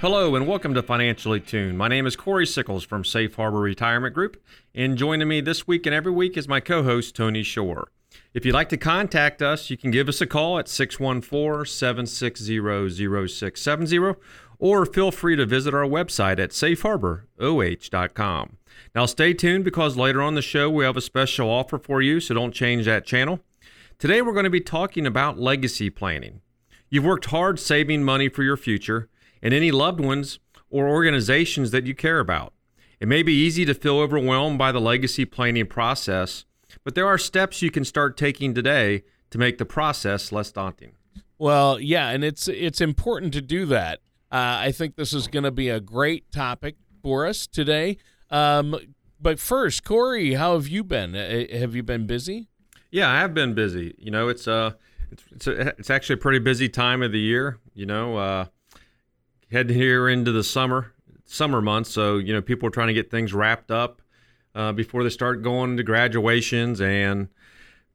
Hello 0.00 0.34
and 0.34 0.46
welcome 0.46 0.72
to 0.74 0.82
Financially 0.82 1.40
Tuned. 1.40 1.76
My 1.76 1.86
name 1.86 2.06
is 2.06 2.16
Corey 2.16 2.46
Sickles 2.46 2.84
from 2.84 3.04
Safe 3.04 3.34
Harbor 3.34 3.60
Retirement 3.60 4.14
Group, 4.14 4.42
and 4.74 4.96
joining 4.96 5.28
me 5.28 5.42
this 5.42 5.66
week 5.66 5.84
and 5.84 5.94
every 5.94 6.12
week 6.12 6.38
is 6.38 6.48
my 6.48 6.58
co 6.58 6.82
host, 6.82 7.14
Tony 7.14 7.42
Shore. 7.42 7.88
If 8.32 8.46
you'd 8.46 8.54
like 8.54 8.70
to 8.70 8.78
contact 8.78 9.42
us, 9.42 9.68
you 9.68 9.76
can 9.76 9.90
give 9.90 10.08
us 10.08 10.22
a 10.22 10.26
call 10.26 10.58
at 10.58 10.68
614 10.68 11.66
760 11.66 12.88
0670 12.88 14.14
or 14.60 14.86
feel 14.86 15.10
free 15.10 15.34
to 15.34 15.46
visit 15.46 15.74
our 15.74 15.86
website 15.86 16.38
at 16.38 16.50
safeharboroh.com. 16.50 18.56
Now, 18.94 19.06
stay 19.06 19.32
tuned 19.32 19.64
because 19.64 19.96
later 19.96 20.22
on 20.22 20.34
the 20.34 20.42
show 20.42 20.70
we 20.70 20.84
have 20.84 20.96
a 20.96 21.00
special 21.00 21.48
offer 21.48 21.78
for 21.78 22.02
you, 22.02 22.20
so 22.20 22.34
don't 22.34 22.54
change 22.54 22.84
that 22.84 23.06
channel. 23.06 23.40
Today, 23.98 24.22
we're 24.22 24.34
going 24.34 24.44
to 24.44 24.50
be 24.50 24.60
talking 24.60 25.06
about 25.06 25.38
legacy 25.38 25.90
planning. 25.90 26.42
You've 26.88 27.04
worked 27.04 27.26
hard 27.26 27.58
saving 27.58 28.04
money 28.04 28.28
for 28.28 28.42
your 28.42 28.56
future 28.56 29.08
and 29.42 29.54
any 29.54 29.70
loved 29.70 30.00
ones 30.00 30.38
or 30.68 30.88
organizations 30.88 31.70
that 31.70 31.86
you 31.86 31.94
care 31.94 32.20
about. 32.20 32.52
It 33.00 33.08
may 33.08 33.22
be 33.22 33.32
easy 33.32 33.64
to 33.64 33.74
feel 33.74 33.98
overwhelmed 33.98 34.58
by 34.58 34.72
the 34.72 34.80
legacy 34.80 35.24
planning 35.24 35.66
process, 35.66 36.44
but 36.84 36.94
there 36.94 37.06
are 37.06 37.18
steps 37.18 37.62
you 37.62 37.70
can 37.70 37.84
start 37.84 38.16
taking 38.16 38.54
today 38.54 39.04
to 39.30 39.38
make 39.38 39.58
the 39.58 39.64
process 39.64 40.32
less 40.32 40.52
daunting. 40.52 40.92
Well, 41.38 41.80
yeah, 41.80 42.10
and 42.10 42.22
it's 42.22 42.48
it's 42.48 42.82
important 42.82 43.32
to 43.32 43.40
do 43.40 43.64
that. 43.66 44.00
Uh, 44.32 44.58
I 44.60 44.72
think 44.72 44.96
this 44.96 45.12
is 45.12 45.26
going 45.26 45.42
to 45.42 45.50
be 45.50 45.68
a 45.68 45.80
great 45.80 46.30
topic 46.30 46.76
for 47.02 47.26
us 47.26 47.46
today. 47.46 47.96
Um, 48.30 48.76
but 49.20 49.38
first, 49.38 49.84
Corey, 49.84 50.34
how 50.34 50.54
have 50.54 50.68
you 50.68 50.84
been? 50.84 51.14
Uh, 51.14 51.46
have 51.52 51.74
you 51.74 51.82
been 51.82 52.06
busy? 52.06 52.48
Yeah, 52.90 53.10
I 53.10 53.18
have 53.20 53.34
been 53.34 53.54
busy. 53.54 53.94
You 53.98 54.10
know, 54.10 54.28
it's 54.28 54.48
uh 54.48 54.72
it's 55.10 55.24
it's, 55.32 55.46
a, 55.46 55.68
it's 55.78 55.90
actually 55.90 56.14
a 56.14 56.18
pretty 56.18 56.38
busy 56.38 56.68
time 56.68 57.02
of 57.02 57.12
the 57.12 57.20
year. 57.20 57.58
You 57.74 57.86
know, 57.86 58.16
uh, 58.16 58.46
heading 59.50 59.76
here 59.76 60.08
into 60.08 60.32
the 60.32 60.44
summer 60.44 60.92
summer 61.24 61.60
months, 61.60 61.90
so 61.90 62.18
you 62.18 62.32
know 62.32 62.42
people 62.42 62.68
are 62.68 62.72
trying 62.72 62.88
to 62.88 62.94
get 62.94 63.10
things 63.10 63.32
wrapped 63.32 63.70
up 63.70 64.02
uh, 64.54 64.72
before 64.72 65.02
they 65.04 65.10
start 65.10 65.42
going 65.42 65.76
to 65.76 65.82
graduations 65.82 66.80
and 66.80 67.28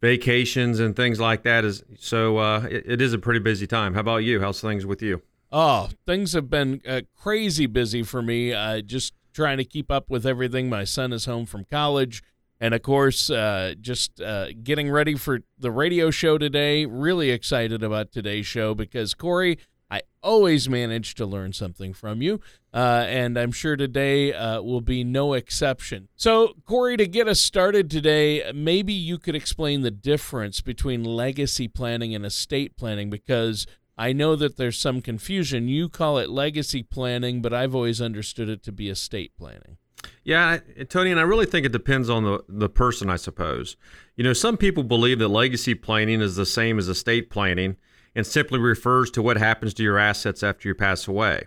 vacations 0.01 0.79
and 0.79 0.95
things 0.95 1.19
like 1.19 1.43
that. 1.43 1.65
Is 1.65 1.83
so 1.99 2.37
uh, 2.37 2.67
it, 2.69 2.83
it 2.85 3.01
is 3.01 3.13
a 3.13 3.19
pretty 3.19 3.39
busy 3.39 3.67
time. 3.67 3.93
How 3.93 4.01
about 4.01 4.17
you? 4.17 4.39
How's 4.39 4.61
things 4.61 4.85
with 4.85 5.01
you? 5.01 5.21
Oh, 5.51 5.89
things 6.05 6.33
have 6.33 6.49
been 6.49 6.81
uh, 6.87 7.01
crazy 7.15 7.65
busy 7.65 8.03
for 8.03 8.21
me. 8.21 8.53
Uh, 8.53 8.81
just 8.81 9.13
trying 9.33 9.57
to 9.57 9.65
keep 9.65 9.91
up 9.91 10.09
with 10.09 10.25
everything. 10.25 10.69
My 10.69 10.83
son 10.83 11.13
is 11.13 11.25
home 11.25 11.45
from 11.45 11.65
college 11.65 12.23
and 12.59 12.73
of 12.73 12.81
course, 12.81 13.29
uh, 13.29 13.73
just 13.79 14.21
uh, 14.21 14.47
getting 14.63 14.89
ready 14.89 15.15
for 15.15 15.41
the 15.57 15.71
radio 15.71 16.09
show 16.09 16.37
today. 16.37 16.85
Really 16.85 17.29
excited 17.31 17.83
about 17.83 18.11
today's 18.11 18.45
show 18.45 18.73
because, 18.73 19.13
Corey, 19.13 19.59
I 19.91 20.01
always 20.23 20.67
manage 20.69 21.15
to 21.15 21.25
learn 21.25 21.53
something 21.53 21.93
from 21.93 22.21
you, 22.21 22.39
uh, 22.73 23.05
and 23.07 23.37
I'm 23.37 23.51
sure 23.51 23.75
today 23.75 24.33
uh, 24.33 24.61
will 24.61 24.81
be 24.81 25.03
no 25.03 25.33
exception. 25.33 26.07
So, 26.15 26.55
Corey, 26.65 26.97
to 26.97 27.05
get 27.05 27.27
us 27.27 27.39
started 27.39 27.91
today, 27.91 28.51
maybe 28.53 28.93
you 28.93 29.19
could 29.19 29.35
explain 29.35 29.81
the 29.81 29.91
difference 29.91 30.61
between 30.61 31.03
legacy 31.03 31.67
planning 31.67 32.15
and 32.15 32.25
estate 32.25 32.77
planning 32.77 33.09
because 33.09 33.67
I 33.97 34.11
know 34.13 34.35
that 34.35 34.57
there's 34.57 34.77
some 34.77 35.01
confusion. 35.01 35.67
You 35.67 35.87
call 35.89 36.17
it 36.17 36.29
legacy 36.29 36.83
planning, 36.83 37.41
but 37.41 37.53
I've 37.53 37.73
always 37.73 38.01
understood 38.01 38.49
it 38.49 38.63
to 38.63 38.71
be 38.71 38.89
estate 38.89 39.31
planning. 39.37 39.77
Yeah, 40.23 40.59
Tony, 40.89 41.11
and 41.11 41.19
I 41.19 41.23
really 41.23 41.45
think 41.45 41.65
it 41.65 41.71
depends 41.71 42.09
on 42.09 42.23
the, 42.23 42.43
the 42.47 42.69
person, 42.69 43.09
I 43.09 43.15
suppose. 43.15 43.75
You 44.15 44.23
know, 44.23 44.33
some 44.33 44.57
people 44.57 44.83
believe 44.83 45.19
that 45.19 45.29
legacy 45.29 45.75
planning 45.75 46.21
is 46.21 46.35
the 46.35 46.45
same 46.45 46.77
as 46.77 46.87
estate 46.87 47.29
planning 47.29 47.77
and 48.15 48.25
simply 48.25 48.59
refers 48.59 49.11
to 49.11 49.21
what 49.21 49.37
happens 49.37 49.73
to 49.75 49.83
your 49.83 49.97
assets 49.97 50.43
after 50.43 50.67
you 50.67 50.75
pass 50.75 51.07
away. 51.07 51.43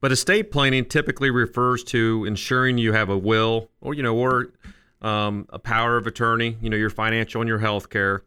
But 0.00 0.12
estate 0.12 0.50
planning 0.50 0.84
typically 0.84 1.30
refers 1.30 1.82
to 1.84 2.24
ensuring 2.26 2.78
you 2.78 2.92
have 2.92 3.08
a 3.08 3.18
will 3.18 3.70
or, 3.80 3.94
you 3.94 4.02
know, 4.02 4.14
or 4.16 4.52
um, 5.00 5.46
a 5.50 5.58
power 5.58 5.96
of 5.96 6.06
attorney, 6.06 6.56
you 6.60 6.70
know, 6.70 6.76
your 6.76 6.90
financial 6.90 7.40
and 7.40 7.48
your 7.48 7.58
health 7.58 7.90
care 7.90 8.22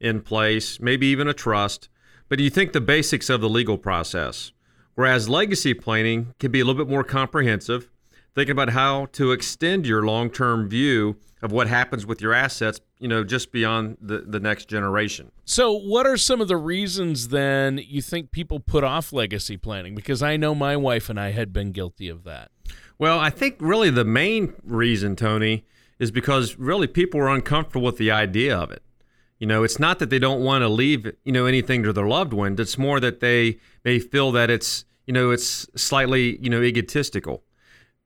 in 0.00 0.22
place, 0.22 0.80
maybe 0.80 1.06
even 1.08 1.28
a 1.28 1.34
trust. 1.34 1.88
But 2.30 2.38
you 2.38 2.48
think 2.48 2.72
the 2.72 2.80
basics 2.80 3.28
of 3.28 3.40
the 3.40 3.48
legal 3.48 3.76
process. 3.76 4.52
Whereas 4.94 5.28
legacy 5.28 5.74
planning 5.74 6.32
can 6.38 6.52
be 6.52 6.60
a 6.60 6.64
little 6.64 6.82
bit 6.82 6.90
more 6.90 7.02
comprehensive 7.02 7.90
thinking 8.36 8.52
about 8.52 8.70
how 8.70 9.06
to 9.06 9.32
extend 9.32 9.84
your 9.84 10.02
long-term 10.02 10.68
view 10.68 11.16
of 11.42 11.50
what 11.50 11.66
happens 11.66 12.06
with 12.06 12.20
your 12.20 12.32
assets, 12.32 12.80
you 13.00 13.08
know, 13.08 13.24
just 13.24 13.50
beyond 13.50 13.96
the, 14.00 14.18
the 14.18 14.38
next 14.38 14.66
generation. 14.66 15.32
So, 15.44 15.72
what 15.72 16.06
are 16.06 16.16
some 16.16 16.40
of 16.40 16.46
the 16.46 16.56
reasons 16.56 17.28
then 17.28 17.78
you 17.78 18.00
think 18.00 18.30
people 18.30 18.60
put 18.60 18.84
off 18.84 19.12
legacy 19.12 19.56
planning? 19.56 19.96
Because 19.96 20.22
I 20.22 20.36
know 20.36 20.54
my 20.54 20.76
wife 20.76 21.10
and 21.10 21.18
I 21.18 21.32
had 21.32 21.52
been 21.52 21.72
guilty 21.72 22.08
of 22.08 22.22
that. 22.24 22.52
Well, 22.96 23.18
I 23.18 23.30
think 23.30 23.56
really 23.58 23.90
the 23.90 24.04
main 24.04 24.54
reason, 24.62 25.16
Tony, 25.16 25.64
is 25.98 26.12
because 26.12 26.56
really 26.56 26.86
people 26.86 27.20
are 27.20 27.28
uncomfortable 27.28 27.86
with 27.86 27.96
the 27.96 28.12
idea 28.12 28.56
of 28.56 28.70
it. 28.70 28.84
You 29.40 29.48
know, 29.48 29.64
it's 29.64 29.80
not 29.80 29.98
that 29.98 30.10
they 30.10 30.20
don't 30.20 30.42
want 30.42 30.62
to 30.62 30.68
leave, 30.68 31.10
you 31.24 31.32
know, 31.32 31.46
anything 31.46 31.82
to 31.82 31.92
their 31.92 32.06
loved 32.06 32.32
ones. 32.32 32.60
It's 32.60 32.78
more 32.78 33.00
that 33.00 33.18
they 33.18 33.58
may 33.84 33.98
feel 33.98 34.30
that 34.32 34.50
it's, 34.50 34.84
you 35.06 35.12
know, 35.12 35.32
it's 35.32 35.66
slightly, 35.74 36.38
you 36.40 36.48
know, 36.50 36.62
egotistical 36.62 37.42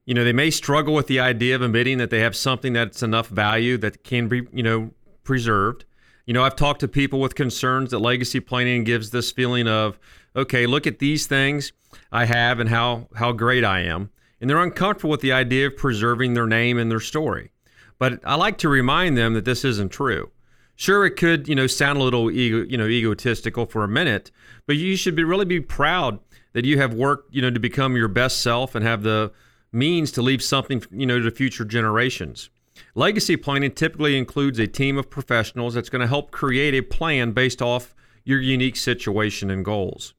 you 0.07 0.15
know, 0.15 0.25
they 0.25 0.33
may 0.33 0.51
struggle 0.51 0.95
with 0.95 1.07
the 1.07 1.21
idea 1.21 1.55
of 1.55 1.63
admitting 1.63 1.99
that 1.99 2.11
they 2.11 2.21
have 2.21 2.37
something 2.37 2.73
that's 2.73 3.03
enough 3.03 3.29
value 3.29 3.79
that 3.79 4.05
can 4.05 4.29
be, 4.29 4.43
you 4.53 4.63
know, 4.63 4.91
preserved. 5.23 5.85
You 6.27 6.35
know, 6.35 6.43
I've 6.43 6.57
talked 6.57 6.81
to 6.81 6.89
people 6.89 7.21
with 7.21 7.35
concerns 7.35 7.91
that 7.91 7.99
legacy 7.99 8.41
planning 8.41 8.85
gives 8.85 9.11
this 9.11 9.33
feeling 9.33 9.67
of, 9.67 9.99
okay, 10.37 10.67
look 10.67 10.87
at 10.87 10.99
these 10.99 11.27
things 11.27 11.73
I 12.13 12.27
have 12.27 12.61
and 12.61 12.69
how 12.69 13.09
how 13.15 13.33
great 13.33 13.65
I 13.65 13.81
am, 13.81 14.11
and 14.41 14.49
they're 14.49 14.63
uncomfortable 14.63 15.11
with 15.11 15.21
the 15.21 15.33
idea 15.33 15.69
of 15.69 15.77
preserving 15.77 16.35
their 16.35 16.47
name 16.47 16.79
and 16.79 16.91
their 16.91 17.01
story. 17.01 17.51
But 17.99 18.21
I 18.25 18.35
like 18.35 18.59
to 18.59 18.69
remind 18.69 19.17
them 19.17 19.35
that 19.35 19.45
this 19.45 19.65
isn't 19.65 19.91
true. 19.91 20.31
Sure, 20.77 21.07
it 21.07 21.13
could, 21.13 21.49
you 21.49 21.55
know, 21.55 21.67
sound 21.67 21.99
a 21.99 22.03
little 22.03 22.31
ego, 22.31 22.65
you 22.69 22.77
know, 22.77 22.87
egotistical 22.87 23.67
for 23.67 23.85
a 23.85 23.89
minute, 23.89 24.31
but 24.67 24.77
you 24.77 24.97
should 24.97 25.15
be 25.15 25.23
really 25.23 25.45
be 25.45 25.61
proud 25.61 26.19
that 26.53 26.65
you 26.65 26.79
have 26.79 26.95
worked, 26.95 27.33
you 27.35 27.43
know, 27.43 27.51
to 27.51 27.61
become 27.61 27.97
your 27.97 28.09
best 28.09 28.41
self 28.41 28.75
and 28.75 28.85
have 28.85 29.03
the 29.03 29.33
means 29.73 30.11
to 30.13 30.23
leave 30.23 30.43
something, 30.43 30.83
you 30.91 31.07
know, 31.07 31.21
to 31.21 31.31
future 31.31 31.65
generations. 31.65 32.51
Legacy 32.95 33.37
planning 33.37 33.71
typically 33.71 34.17
includes 34.17 34.59
a 34.59 34.67
team 34.67 34.99
of 34.99 35.11
professionals 35.11 35.75
that's 35.75 35.89
going 35.89 36.01
to 36.01 36.09
help 36.09 36.31
create 36.31 36.75
a 36.75 36.81
plan 36.81 37.33
based 37.33 37.63
off 37.63 37.95
your 38.25 38.41
unique 38.41 38.77
situation 38.77 39.51
and 39.51 39.65
goals. 39.65 40.15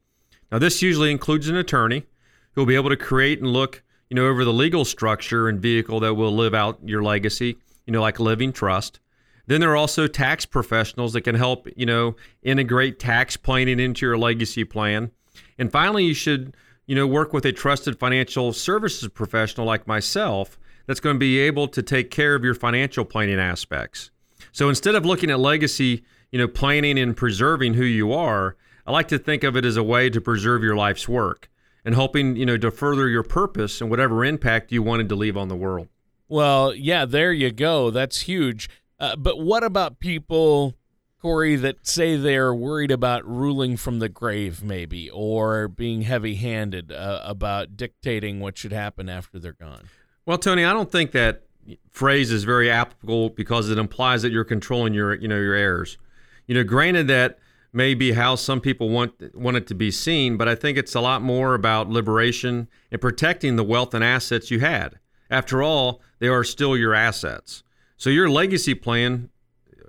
Now, 0.52 0.60
this 0.60 0.81
usually 0.81 1.12
includes 1.12 1.50
an 1.50 1.57
attorney 1.57 2.04
who 2.54 2.62
will 2.62 2.66
be 2.66 2.75
able 2.75 2.90
to 2.90 2.98
create 2.98 3.40
and 3.40 3.52
look, 3.52 3.84
you 4.10 4.16
know, 4.16 4.28
over 4.28 4.46
the 4.46 4.54
legal 4.54 4.86
structure 4.86 5.50
and 5.50 5.60
vehicle 5.60 6.00
that 6.02 6.13
will 6.13 6.34
live 6.34 6.54
out 6.54 6.80
your 6.84 7.04
legacy, 7.04 7.57
you 7.86 7.92
know, 7.92 8.02
like 8.02 8.19
a 8.19 8.24
living 8.24 8.54
trust. 8.54 9.00
Then 9.47 9.62
there 9.62 9.71
are 9.71 9.75
also 9.75 10.07
tax 10.07 10.45
professionals 10.45 11.13
that 11.13 11.21
can 11.21 11.36
help, 11.36 11.68
you 11.75 11.86
know, 11.86 12.15
integrate 12.42 13.00
tax 13.00 13.38
planning 13.38 13.80
into 13.80 14.06
your 14.06 14.18
legacy 14.18 14.63
plan. 14.63 15.12
And 15.57 15.71
finally, 15.71 16.06
you 16.06 16.13
should 16.13 16.56
you 16.86 16.95
know, 16.95 17.07
work 17.07 17.33
with 17.33 17.45
a 17.45 17.51
trusted 17.51 18.00
financial 18.00 18.53
services 18.53 19.09
professional 19.09 19.65
like 19.65 19.88
myself 19.88 20.59
that's 20.86 21.00
going 21.00 21.15
to 21.15 21.19
be 21.19 21.39
able 21.39 21.68
to 21.68 21.81
take 21.81 22.12
care 22.12 22.36
of 22.36 22.44
your 22.44 22.53
financial 22.53 23.06
planning 23.06 23.39
aspects. 23.39 24.12
So 24.51 24.69
instead 24.69 24.95
of 24.95 25.06
looking 25.06 25.31
at 25.31 25.39
legacy, 25.39 26.03
you 26.31 26.39
know, 26.39 26.47
planning 26.47 27.00
and 27.00 27.18
preserving 27.18 27.74
who 27.74 27.83
you 27.83 28.13
are, 28.13 28.56
I 28.86 28.92
like 28.92 29.07
to 29.07 29.18
think 29.18 29.44
of 29.44 29.56
it 29.56 29.65
as 29.65 29.77
a 29.77 29.83
way 29.83 30.09
to 30.12 30.21
preserve 30.21 30.63
your 30.63 30.75
life's 30.75 31.07
work 31.07 31.50
and 31.83 31.95
hoping, 31.95 32.36
you 32.36 32.45
know, 32.45 32.57
to 32.57 32.69
further 32.69 33.07
your 33.07 33.24
purpose 33.24 33.81
and 33.81 33.89
whatever 33.89 34.24
impact 34.24 34.71
you 34.71 34.83
wanted 34.83 35.09
to 35.09 35.15
leave 35.15 35.38
on 35.38 35.47
the 35.47 35.56
world. 35.56 35.88
Well, 36.27 36.74
yeah, 36.74 37.06
there 37.06 37.31
you 37.31 37.51
go. 37.51 37.89
That's 37.89 38.21
huge. 38.21 38.69
Uh, 39.06 39.16
but 39.16 39.40
what 39.40 39.63
about 39.63 40.00
people, 40.00 40.74
Corey, 41.22 41.56
that 41.57 41.86
say 41.86 42.18
they're 42.18 42.56
worried 42.56 42.90
about 42.90 43.24
ruling 43.24 43.78
from 43.78 44.00
the 44.00 44.10
grave, 44.10 44.63
maybe, 44.63 45.12
or 45.12 45.68
being 45.68 46.02
heavy 46.02 46.36
handed 46.36 46.92
uh, 46.92 47.22
about 47.24 47.78
dictating 47.78 48.40
what 48.40 48.57
should 48.57 48.72
happen 48.72 49.07
after 49.07 49.38
they're 49.38 49.54
gone? 49.54 49.90
Well, 50.25 50.40
Tony, 50.40 50.66
I 50.66 50.74
don't 50.74 50.92
think 50.92 51.12
that 51.12 51.44
phrase 51.92 52.31
is 52.31 52.46
very 52.46 52.72
applicable 52.72 53.30
because 53.30 53.69
it 53.69 53.78
implies 53.78 54.24
that 54.24 54.31
you're 54.31 54.44
controlling 54.44 54.96
your, 54.96 55.13
you 55.13 55.28
know, 55.28 55.40
your 55.40 55.54
heirs. 55.54 56.00
You 56.48 56.56
know, 56.56 56.63
granted 56.63 57.07
that 57.07 57.38
may 57.72 57.94
be 57.94 58.13
how 58.13 58.34
some 58.34 58.60
people 58.60 58.90
want 58.90 59.36
want 59.36 59.56
it 59.56 59.68
to 59.68 59.75
be 59.75 59.92
seen, 59.92 60.36
but 60.36 60.48
I 60.48 60.56
think 60.56 60.80
it's 60.80 60.96
a 60.96 61.02
lot 61.02 61.22
more 61.22 61.54
about 61.54 61.90
liberation 61.90 62.69
and 62.92 63.00
protecting 63.00 63.56
the 63.56 63.63
wealth 63.63 63.94
and 63.94 64.04
assets 64.04 64.50
you 64.50 64.62
had. 64.62 64.98
After 65.30 65.62
all, 65.62 66.02
they 66.18 66.28
are 66.28 66.44
still 66.44 66.75
your 66.75 66.96
assets. 66.96 67.62
So 67.97 68.09
your 68.09 68.30
legacy 68.30 68.74
plan 68.74 69.30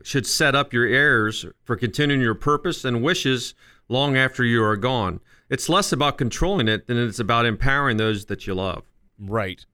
should 0.02 0.26
set 0.26 0.54
up 0.54 0.72
your 0.72 0.86
heirs 0.86 1.46
for 1.64 1.76
continuing 1.76 2.20
your 2.20 2.34
purpose 2.34 2.84
and 2.84 3.02
wishes 3.02 3.54
long 3.88 4.16
after 4.16 4.44
you 4.44 4.62
are 4.62 4.76
gone. 4.76 5.20
It's 5.48 5.68
less 5.68 5.92
about 5.92 6.18
controlling 6.18 6.68
it 6.68 6.86
than 6.86 6.96
it's 6.96 7.18
about 7.18 7.46
empowering 7.46 7.96
those 7.96 8.26
that 8.26 8.46
you 8.46 8.54
love. 8.54 8.84
Right. 9.18 9.64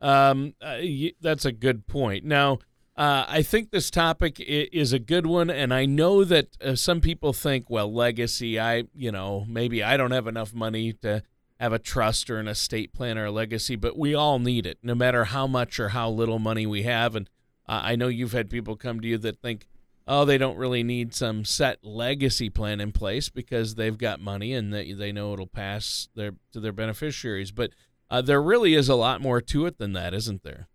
Um, 0.00 0.54
uh, 0.60 0.78
that's 1.20 1.44
a 1.44 1.52
good 1.52 1.86
point. 1.86 2.24
Now, 2.24 2.58
uh, 2.96 3.24
I 3.28 3.42
think 3.42 3.70
this 3.70 3.90
topic 3.90 4.38
is 4.40 4.92
a 4.92 4.98
good 4.98 5.26
one, 5.26 5.50
and 5.50 5.72
I 5.72 5.86
know 5.86 6.24
that 6.24 6.56
uh, 6.60 6.74
some 6.74 7.00
people 7.00 7.32
think, 7.32 7.70
well, 7.70 7.92
legacy. 7.92 8.60
I, 8.60 8.84
you 8.94 9.10
know, 9.10 9.44
maybe 9.48 9.82
I 9.82 9.96
don't 9.96 10.10
have 10.10 10.26
enough 10.26 10.52
money 10.52 10.92
to 10.94 11.22
have 11.58 11.72
a 11.72 11.78
trust 11.78 12.30
or 12.30 12.38
an 12.38 12.48
estate 12.48 12.92
plan 12.92 13.18
or 13.18 13.26
a 13.26 13.30
legacy, 13.30 13.76
but 13.76 13.96
we 13.96 14.14
all 14.14 14.38
need 14.38 14.66
it, 14.66 14.78
no 14.82 14.94
matter 14.94 15.24
how 15.24 15.46
much 15.46 15.78
or 15.78 15.90
how 15.90 16.10
little 16.10 16.38
money 16.38 16.66
we 16.66 16.82
have. 16.82 17.14
And 17.14 17.28
uh, 17.70 17.82
I 17.84 17.94
know 17.94 18.08
you've 18.08 18.32
had 18.32 18.50
people 18.50 18.74
come 18.74 19.00
to 19.00 19.06
you 19.06 19.16
that 19.18 19.40
think, 19.40 19.68
oh, 20.08 20.24
they 20.24 20.38
don't 20.38 20.56
really 20.56 20.82
need 20.82 21.14
some 21.14 21.44
set 21.44 21.78
legacy 21.84 22.50
plan 22.50 22.80
in 22.80 22.90
place 22.90 23.28
because 23.28 23.76
they've 23.76 23.96
got 23.96 24.20
money 24.20 24.52
and 24.54 24.74
they, 24.74 24.92
they 24.92 25.12
know 25.12 25.32
it'll 25.32 25.46
pass 25.46 26.08
their 26.16 26.32
to 26.52 26.58
their 26.58 26.72
beneficiaries. 26.72 27.52
But 27.52 27.70
uh, 28.10 28.22
there 28.22 28.42
really 28.42 28.74
is 28.74 28.88
a 28.88 28.96
lot 28.96 29.20
more 29.20 29.40
to 29.42 29.66
it 29.66 29.78
than 29.78 29.92
that, 29.92 30.14
isn't 30.14 30.42
there? 30.42 30.66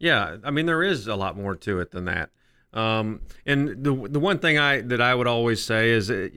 Yeah, 0.00 0.38
I 0.42 0.50
mean 0.50 0.66
there 0.66 0.82
is 0.82 1.06
a 1.06 1.14
lot 1.14 1.36
more 1.36 1.54
to 1.54 1.78
it 1.78 1.92
than 1.92 2.06
that. 2.06 2.30
Um, 2.72 3.20
and 3.46 3.84
the 3.84 4.08
the 4.08 4.18
one 4.18 4.40
thing 4.40 4.58
I 4.58 4.80
that 4.80 5.00
I 5.00 5.14
would 5.14 5.28
always 5.28 5.62
say 5.62 5.90
is 5.90 6.10
uh, 6.10 6.28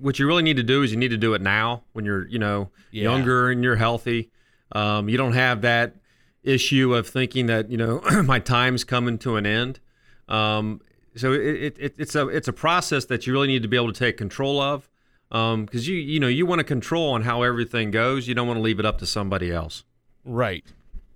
what 0.00 0.18
you 0.18 0.26
really 0.26 0.42
need 0.42 0.56
to 0.56 0.62
do 0.62 0.82
is 0.82 0.92
you 0.92 0.96
need 0.96 1.08
to 1.08 1.18
do 1.18 1.34
it 1.34 1.42
now 1.42 1.82
when 1.92 2.06
you're 2.06 2.26
you 2.28 2.38
know 2.38 2.70
yeah. 2.90 3.02
younger 3.02 3.50
and 3.50 3.62
you're 3.62 3.76
healthy. 3.76 4.30
Um, 4.72 5.10
you 5.10 5.18
don't 5.18 5.34
have 5.34 5.60
that 5.60 5.96
issue 6.42 6.94
of 6.94 7.08
thinking 7.08 7.46
that 7.46 7.70
you 7.70 7.76
know 7.76 8.00
my 8.24 8.38
time's 8.38 8.84
coming 8.84 9.18
to 9.18 9.36
an 9.36 9.46
end. 9.46 9.80
Um, 10.28 10.80
so 11.16 11.32
it, 11.32 11.76
it, 11.78 11.94
it's 11.98 12.14
a 12.14 12.28
it's 12.28 12.48
a 12.48 12.52
process 12.52 13.06
that 13.06 13.26
you 13.26 13.32
really 13.32 13.48
need 13.48 13.62
to 13.62 13.68
be 13.68 13.76
able 13.76 13.92
to 13.92 13.98
take 13.98 14.16
control 14.16 14.60
of 14.60 14.88
Um 15.32 15.64
because 15.64 15.88
um, 15.88 15.94
you 15.94 16.00
you 16.00 16.20
know 16.20 16.28
you 16.28 16.46
want 16.46 16.60
to 16.60 16.64
control 16.64 17.10
on 17.12 17.22
how 17.22 17.42
everything 17.42 17.90
goes. 17.90 18.28
You 18.28 18.34
don't 18.34 18.46
want 18.46 18.58
to 18.58 18.62
leave 18.62 18.78
it 18.78 18.86
up 18.86 18.98
to 18.98 19.06
somebody 19.06 19.50
else. 19.50 19.84
Right. 20.24 20.64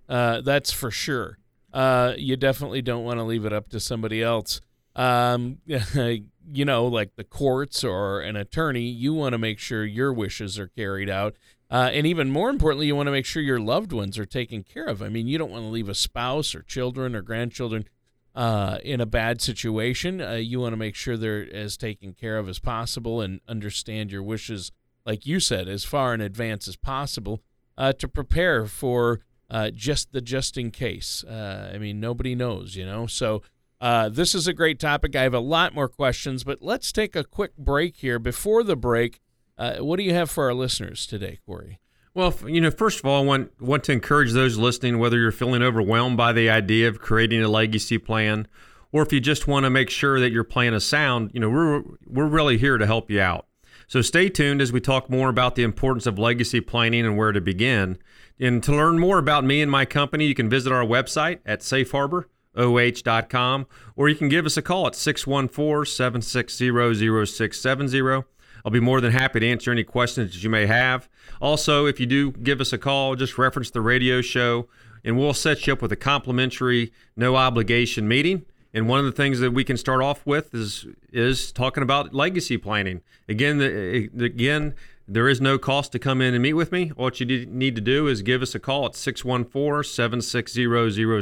Uh, 0.08 0.40
that's 0.40 0.70
for 0.70 0.90
sure. 0.90 1.38
Uh, 1.72 2.14
you 2.16 2.36
definitely 2.36 2.82
don't 2.82 3.04
want 3.04 3.18
to 3.18 3.24
leave 3.24 3.44
it 3.44 3.52
up 3.52 3.68
to 3.70 3.80
somebody 3.80 4.22
else 4.22 4.60
um, 4.96 5.58
you 5.66 6.64
know, 6.64 6.86
like 6.86 7.16
the 7.16 7.24
courts 7.24 7.84
or 7.84 8.20
an 8.20 8.36
attorney, 8.36 8.82
you 8.82 9.14
want 9.14 9.32
to 9.32 9.38
make 9.38 9.58
sure 9.58 9.84
your 9.84 10.12
wishes 10.12 10.58
are 10.58 10.68
carried 10.68 11.10
out. 11.10 11.36
Uh, 11.74 11.90
and 11.92 12.06
even 12.06 12.30
more 12.30 12.50
importantly, 12.50 12.86
you 12.86 12.94
want 12.94 13.08
to 13.08 13.10
make 13.10 13.26
sure 13.26 13.42
your 13.42 13.58
loved 13.58 13.92
ones 13.92 14.16
are 14.16 14.24
taken 14.24 14.62
care 14.62 14.84
of. 14.84 15.02
I 15.02 15.08
mean, 15.08 15.26
you 15.26 15.38
don't 15.38 15.50
want 15.50 15.64
to 15.64 15.68
leave 15.70 15.88
a 15.88 15.94
spouse 15.94 16.54
or 16.54 16.62
children 16.62 17.16
or 17.16 17.20
grandchildren 17.20 17.88
uh, 18.32 18.78
in 18.84 19.00
a 19.00 19.06
bad 19.06 19.42
situation. 19.42 20.20
Uh, 20.20 20.34
you 20.34 20.60
want 20.60 20.72
to 20.72 20.76
make 20.76 20.94
sure 20.94 21.16
they're 21.16 21.52
as 21.52 21.76
taken 21.76 22.12
care 22.12 22.38
of 22.38 22.48
as 22.48 22.60
possible 22.60 23.20
and 23.20 23.40
understand 23.48 24.12
your 24.12 24.22
wishes, 24.22 24.70
like 25.04 25.26
you 25.26 25.40
said, 25.40 25.66
as 25.66 25.82
far 25.82 26.14
in 26.14 26.20
advance 26.20 26.68
as 26.68 26.76
possible 26.76 27.42
uh, 27.76 27.92
to 27.94 28.06
prepare 28.06 28.66
for 28.66 29.18
uh, 29.50 29.70
just 29.70 30.12
the 30.12 30.20
just 30.20 30.56
in 30.56 30.70
case. 30.70 31.24
Uh, 31.24 31.72
I 31.74 31.78
mean, 31.78 31.98
nobody 31.98 32.36
knows, 32.36 32.76
you 32.76 32.86
know. 32.86 33.08
So 33.08 33.42
this 33.80 34.32
is 34.32 34.46
a 34.46 34.52
great 34.52 34.78
topic. 34.78 35.16
I 35.16 35.22
have 35.22 35.34
a 35.34 35.40
lot 35.40 35.74
more 35.74 35.88
questions, 35.88 36.44
but 36.44 36.62
let's 36.62 36.92
take 36.92 37.16
a 37.16 37.24
quick 37.24 37.56
break 37.56 37.96
here. 37.96 38.20
Before 38.20 38.62
the 38.62 38.76
break, 38.76 39.18
uh, 39.58 39.76
what 39.76 39.96
do 39.96 40.02
you 40.02 40.14
have 40.14 40.30
for 40.30 40.44
our 40.44 40.54
listeners 40.54 41.06
today, 41.06 41.38
Corey? 41.46 41.80
Well, 42.14 42.34
you 42.46 42.60
know, 42.60 42.70
first 42.70 43.00
of 43.00 43.06
all, 43.06 43.22
I 43.22 43.24
want 43.24 43.60
want 43.60 43.84
to 43.84 43.92
encourage 43.92 44.32
those 44.32 44.56
listening, 44.56 44.98
whether 44.98 45.18
you're 45.18 45.32
feeling 45.32 45.62
overwhelmed 45.62 46.16
by 46.16 46.32
the 46.32 46.48
idea 46.48 46.88
of 46.88 47.00
creating 47.00 47.42
a 47.42 47.48
legacy 47.48 47.98
plan, 47.98 48.46
or 48.92 49.02
if 49.02 49.12
you 49.12 49.20
just 49.20 49.48
want 49.48 49.64
to 49.64 49.70
make 49.70 49.90
sure 49.90 50.20
that 50.20 50.30
your 50.30 50.44
plan 50.44 50.74
is 50.74 50.84
sound, 50.84 51.32
you 51.34 51.40
know, 51.40 51.50
we're 51.50 51.82
we're 52.06 52.26
really 52.26 52.56
here 52.56 52.78
to 52.78 52.86
help 52.86 53.10
you 53.10 53.20
out. 53.20 53.46
So 53.88 54.00
stay 54.00 54.28
tuned 54.28 54.60
as 54.60 54.72
we 54.72 54.80
talk 54.80 55.10
more 55.10 55.28
about 55.28 55.56
the 55.56 55.64
importance 55.64 56.06
of 56.06 56.18
legacy 56.18 56.60
planning 56.60 57.04
and 57.04 57.16
where 57.16 57.32
to 57.32 57.40
begin. 57.40 57.98
And 58.38 58.62
to 58.62 58.72
learn 58.72 58.98
more 58.98 59.18
about 59.18 59.44
me 59.44 59.62
and 59.62 59.70
my 59.70 59.84
company, 59.84 60.26
you 60.26 60.34
can 60.34 60.48
visit 60.48 60.72
our 60.72 60.84
website 60.84 61.40
at 61.44 61.60
safeharboroh.com 61.60 63.66
or 63.96 64.08
you 64.08 64.14
can 64.14 64.28
give 64.28 64.46
us 64.46 64.56
a 64.56 64.62
call 64.62 64.86
at 64.86 64.94
614 64.94 65.84
760 65.84 67.26
0670. 67.26 68.24
I'll 68.64 68.72
be 68.72 68.80
more 68.80 69.00
than 69.00 69.12
happy 69.12 69.40
to 69.40 69.46
answer 69.46 69.70
any 69.70 69.84
questions 69.84 70.32
that 70.32 70.42
you 70.42 70.50
may 70.50 70.66
have. 70.66 71.08
Also, 71.40 71.86
if 71.86 72.00
you 72.00 72.06
do 72.06 72.32
give 72.32 72.60
us 72.60 72.72
a 72.72 72.78
call, 72.78 73.14
just 73.14 73.36
reference 73.36 73.70
the 73.70 73.80
radio 73.80 74.22
show 74.22 74.68
and 75.04 75.18
we'll 75.18 75.34
set 75.34 75.66
you 75.66 75.74
up 75.74 75.82
with 75.82 75.92
a 75.92 75.96
complimentary, 75.96 76.92
no 77.16 77.36
obligation 77.36 78.08
meeting. 78.08 78.46
And 78.72 78.88
one 78.88 78.98
of 78.98 79.04
the 79.04 79.12
things 79.12 79.38
that 79.40 79.52
we 79.52 79.62
can 79.62 79.76
start 79.76 80.02
off 80.02 80.26
with 80.26 80.54
is 80.54 80.86
is 81.12 81.52
talking 81.52 81.82
about 81.82 82.12
legacy 82.12 82.56
planning. 82.56 83.02
Again, 83.28 83.58
the, 83.58 84.10
eh, 84.16 84.24
again, 84.24 84.74
there 85.06 85.28
is 85.28 85.40
no 85.40 85.58
cost 85.58 85.92
to 85.92 85.98
come 85.98 86.20
in 86.20 86.34
and 86.34 86.42
meet 86.42 86.54
with 86.54 86.72
me. 86.72 86.88
What 86.88 87.20
you 87.20 87.46
need 87.46 87.76
to 87.76 87.80
do 87.80 88.08
is 88.08 88.22
give 88.22 88.42
us 88.42 88.54
a 88.54 88.58
call 88.58 88.86
at 88.86 88.96
614 88.96 89.84
760 89.88 90.66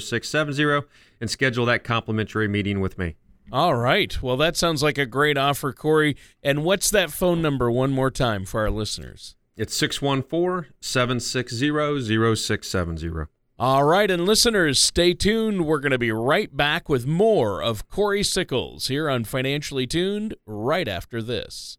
0670 0.01 0.87
and 1.21 1.31
schedule 1.31 1.67
that 1.67 1.85
complimentary 1.85 2.49
meeting 2.49 2.81
with 2.81 2.97
me. 2.97 3.17
All 3.51 3.75
right. 3.75 4.23
Well, 4.23 4.37
that 4.37 4.57
sounds 4.57 4.83
like 4.83 4.99
a 4.99 5.07
great 5.07 5.37
offer, 5.37 5.73
Corey. 5.73 6.17
And 6.43 6.65
what's 6.65 6.91
that 6.91 7.11
phone 7.11 7.43
number 7.43 7.71
one 7.71 7.91
more 7.91 8.11
time 8.11 8.45
for 8.45 8.61
our 8.61 8.71
listeners? 8.71 9.37
It's 9.57 9.75
614 9.77 10.73
760 10.81 12.37
0670. 12.37 13.27
All 13.59 13.85
right, 13.85 14.11
and 14.11 14.25
listeners, 14.25 14.81
stay 14.81 15.15
tuned. 15.15 15.67
We're 15.67 15.79
going 15.79 15.93
to 15.93 15.99
be 15.99 16.11
right 16.11 16.57
back 16.57 16.89
with 16.89 17.07
more 17.07 17.63
of 17.63 17.89
Corey 17.89 18.23
Sickles 18.23 18.89
here 18.89 19.09
on 19.09 19.25
Financially 19.25 19.87
Tuned 19.87 20.35
right 20.47 20.89
after 20.89 21.23
this. 21.23 21.79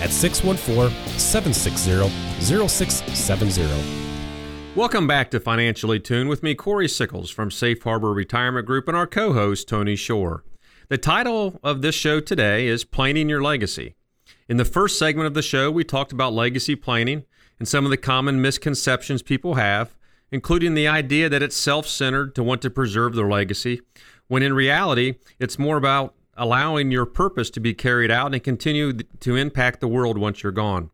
at 0.00 0.10
614 0.10 0.90
760 1.18 2.08
0670. 2.68 4.06
Welcome 4.74 5.06
back 5.06 5.30
to 5.30 5.40
Financially 5.40 5.98
Tuned 5.98 6.28
with 6.28 6.42
me, 6.42 6.54
Corey 6.54 6.86
Sickles 6.86 7.30
from 7.30 7.50
Safe 7.50 7.82
Harbor 7.82 8.12
Retirement 8.12 8.66
Group, 8.66 8.88
and 8.88 8.96
our 8.96 9.06
co 9.06 9.32
host, 9.32 9.68
Tony 9.68 9.96
Shore. 9.96 10.44
The 10.88 10.98
title 10.98 11.58
of 11.62 11.80
this 11.80 11.94
show 11.94 12.20
today 12.20 12.66
is 12.66 12.84
Planning 12.84 13.30
Your 13.30 13.42
Legacy. 13.42 13.94
In 14.48 14.58
the 14.58 14.64
first 14.66 14.98
segment 14.98 15.26
of 15.26 15.34
the 15.34 15.42
show, 15.42 15.70
we 15.70 15.82
talked 15.82 16.12
about 16.12 16.34
legacy 16.34 16.76
planning 16.76 17.24
and 17.58 17.66
some 17.66 17.84
of 17.84 17.90
the 17.90 17.96
common 17.96 18.42
misconceptions 18.42 19.22
people 19.22 19.54
have, 19.54 19.96
including 20.30 20.74
the 20.74 20.86
idea 20.86 21.28
that 21.30 21.42
it's 21.42 21.56
self 21.56 21.86
centered 21.86 22.34
to 22.34 22.42
want 22.42 22.60
to 22.62 22.70
preserve 22.70 23.14
their 23.14 23.28
legacy, 23.28 23.80
when 24.28 24.42
in 24.42 24.52
reality, 24.52 25.14
it's 25.38 25.58
more 25.58 25.78
about 25.78 26.14
allowing 26.36 26.90
your 26.90 27.06
purpose 27.06 27.50
to 27.50 27.60
be 27.60 27.74
carried 27.74 28.10
out 28.10 28.32
and 28.32 28.42
continue 28.42 28.92
to 28.92 29.36
impact 29.36 29.80
the 29.80 29.88
world 29.88 30.18
once 30.18 30.42
you're 30.42 30.52
gone. 30.52 30.90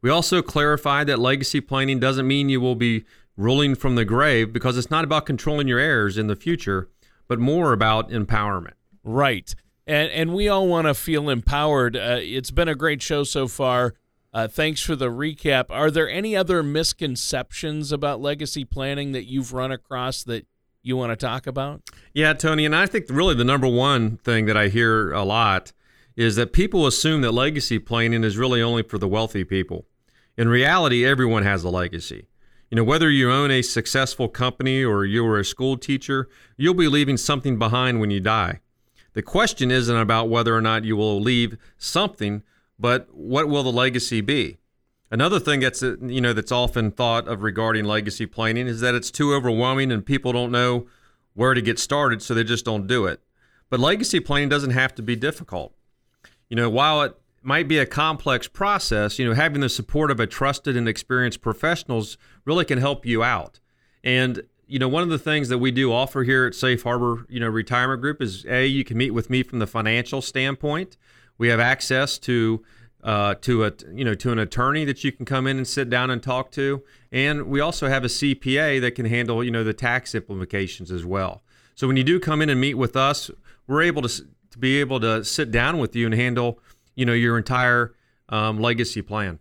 We 0.00 0.10
also 0.10 0.42
clarified 0.42 1.06
that 1.06 1.18
legacy 1.18 1.60
planning 1.60 2.00
doesn't 2.00 2.26
mean 2.26 2.48
you 2.48 2.60
will 2.60 2.74
be 2.74 3.04
ruling 3.36 3.74
from 3.74 3.94
the 3.94 4.04
grave 4.04 4.52
because 4.52 4.76
it's 4.76 4.90
not 4.90 5.04
about 5.04 5.26
controlling 5.26 5.68
your 5.68 5.78
heirs 5.78 6.18
in 6.18 6.26
the 6.26 6.36
future, 6.36 6.88
but 7.28 7.38
more 7.38 7.72
about 7.72 8.10
empowerment. 8.10 8.74
Right. 9.04 9.54
and 9.86 10.10
and 10.10 10.34
we 10.34 10.48
all 10.48 10.68
want 10.68 10.86
to 10.86 10.94
feel 10.94 11.28
empowered. 11.28 11.96
Uh, 11.96 12.18
it's 12.20 12.50
been 12.50 12.68
a 12.68 12.74
great 12.74 13.02
show 13.02 13.24
so 13.24 13.48
far. 13.48 13.94
Uh, 14.34 14.48
thanks 14.48 14.80
for 14.82 14.96
the 14.96 15.08
recap. 15.10 15.66
Are 15.68 15.90
there 15.90 16.08
any 16.08 16.34
other 16.34 16.62
misconceptions 16.62 17.92
about 17.92 18.20
legacy 18.20 18.64
planning 18.64 19.12
that 19.12 19.24
you've 19.24 19.52
run 19.52 19.70
across 19.70 20.22
that 20.24 20.46
you 20.82 20.96
want 20.96 21.10
to 21.10 21.16
talk 21.16 21.46
about? 21.46 21.82
Yeah, 22.12 22.32
Tony, 22.32 22.64
and 22.64 22.74
I 22.74 22.86
think 22.86 23.06
really 23.08 23.34
the 23.34 23.44
number 23.44 23.68
one 23.68 24.16
thing 24.18 24.46
that 24.46 24.56
I 24.56 24.68
hear 24.68 25.12
a 25.12 25.22
lot 25.22 25.72
is 26.16 26.36
that 26.36 26.52
people 26.52 26.86
assume 26.86 27.22
that 27.22 27.32
legacy 27.32 27.78
planning 27.78 28.24
is 28.24 28.36
really 28.36 28.60
only 28.60 28.82
for 28.82 28.98
the 28.98 29.08
wealthy 29.08 29.44
people. 29.44 29.86
In 30.36 30.48
reality, 30.48 31.04
everyone 31.04 31.42
has 31.42 31.64
a 31.64 31.70
legacy. 31.70 32.28
You 32.70 32.76
know, 32.76 32.84
whether 32.84 33.10
you 33.10 33.30
own 33.30 33.50
a 33.50 33.62
successful 33.62 34.28
company 34.28 34.82
or 34.82 35.04
you 35.04 35.26
are 35.26 35.38
a 35.38 35.44
school 35.44 35.76
teacher, 35.76 36.28
you'll 36.56 36.74
be 36.74 36.88
leaving 36.88 37.16
something 37.16 37.58
behind 37.58 38.00
when 38.00 38.10
you 38.10 38.20
die. 38.20 38.60
The 39.12 39.22
question 39.22 39.70
isn't 39.70 39.94
about 39.94 40.30
whether 40.30 40.56
or 40.56 40.62
not 40.62 40.84
you 40.84 40.96
will 40.96 41.20
leave 41.20 41.58
something, 41.76 42.42
but 42.78 43.08
what 43.12 43.48
will 43.48 43.62
the 43.62 43.72
legacy 43.72 44.22
be? 44.22 44.58
Another 45.12 45.38
thing 45.38 45.60
that's 45.60 45.82
uh, 45.82 45.96
you 46.00 46.22
know 46.22 46.32
that's 46.32 46.50
often 46.50 46.90
thought 46.90 47.28
of 47.28 47.42
regarding 47.42 47.84
legacy 47.84 48.24
planning 48.24 48.66
is 48.66 48.80
that 48.80 48.94
it's 48.94 49.10
too 49.10 49.34
overwhelming 49.34 49.92
and 49.92 50.04
people 50.04 50.32
don't 50.32 50.50
know 50.50 50.86
where 51.34 51.52
to 51.52 51.60
get 51.60 51.78
started, 51.78 52.22
so 52.22 52.32
they 52.32 52.42
just 52.42 52.64
don't 52.64 52.86
do 52.86 53.04
it. 53.04 53.20
But 53.68 53.78
legacy 53.78 54.20
planning 54.20 54.48
doesn't 54.48 54.70
have 54.70 54.94
to 54.94 55.02
be 55.02 55.14
difficult. 55.14 55.74
You 56.48 56.56
know, 56.56 56.70
while 56.70 57.02
it 57.02 57.14
might 57.42 57.68
be 57.68 57.76
a 57.78 57.84
complex 57.84 58.48
process, 58.48 59.18
you 59.18 59.26
know, 59.26 59.34
having 59.34 59.60
the 59.60 59.68
support 59.68 60.10
of 60.10 60.18
a 60.18 60.26
trusted 60.26 60.78
and 60.78 60.88
experienced 60.88 61.42
professionals 61.42 62.16
really 62.46 62.64
can 62.64 62.78
help 62.78 63.04
you 63.04 63.22
out. 63.22 63.60
And 64.02 64.42
you 64.66 64.78
know, 64.78 64.88
one 64.88 65.02
of 65.02 65.10
the 65.10 65.18
things 65.18 65.50
that 65.50 65.58
we 65.58 65.70
do 65.70 65.92
offer 65.92 66.22
here 66.22 66.46
at 66.46 66.54
Safe 66.54 66.84
Harbor, 66.84 67.26
you 67.28 67.38
know, 67.38 67.48
Retirement 67.48 68.00
Group 68.00 68.22
is 68.22 68.46
a 68.46 68.64
you 68.64 68.82
can 68.82 68.96
meet 68.96 69.10
with 69.10 69.28
me 69.28 69.42
from 69.42 69.58
the 69.58 69.66
financial 69.66 70.22
standpoint. 70.22 70.96
We 71.36 71.48
have 71.48 71.60
access 71.60 72.16
to 72.20 72.64
uh, 73.02 73.34
to 73.42 73.64
a 73.64 73.72
you 73.92 74.04
know 74.04 74.14
to 74.14 74.30
an 74.30 74.38
attorney 74.38 74.84
that 74.84 75.02
you 75.02 75.12
can 75.12 75.26
come 75.26 75.46
in 75.46 75.56
and 75.56 75.66
sit 75.66 75.90
down 75.90 76.10
and 76.10 76.22
talk 76.22 76.50
to, 76.52 76.82
and 77.10 77.46
we 77.46 77.60
also 77.60 77.88
have 77.88 78.04
a 78.04 78.08
CPA 78.08 78.80
that 78.80 78.92
can 78.92 79.06
handle 79.06 79.42
you 79.42 79.50
know 79.50 79.64
the 79.64 79.72
tax 79.72 80.14
implications 80.14 80.90
as 80.90 81.04
well. 81.04 81.42
So 81.74 81.86
when 81.86 81.96
you 81.96 82.04
do 82.04 82.20
come 82.20 82.42
in 82.42 82.50
and 82.50 82.60
meet 82.60 82.74
with 82.74 82.96
us, 82.96 83.30
we're 83.66 83.82
able 83.82 84.02
to 84.02 84.26
to 84.50 84.58
be 84.58 84.78
able 84.80 85.00
to 85.00 85.24
sit 85.24 85.50
down 85.50 85.78
with 85.78 85.96
you 85.96 86.06
and 86.06 86.14
handle 86.14 86.60
you 86.94 87.04
know 87.04 87.14
your 87.14 87.36
entire 87.36 87.94
um, 88.28 88.60
legacy 88.60 89.02
plan. 89.02 89.38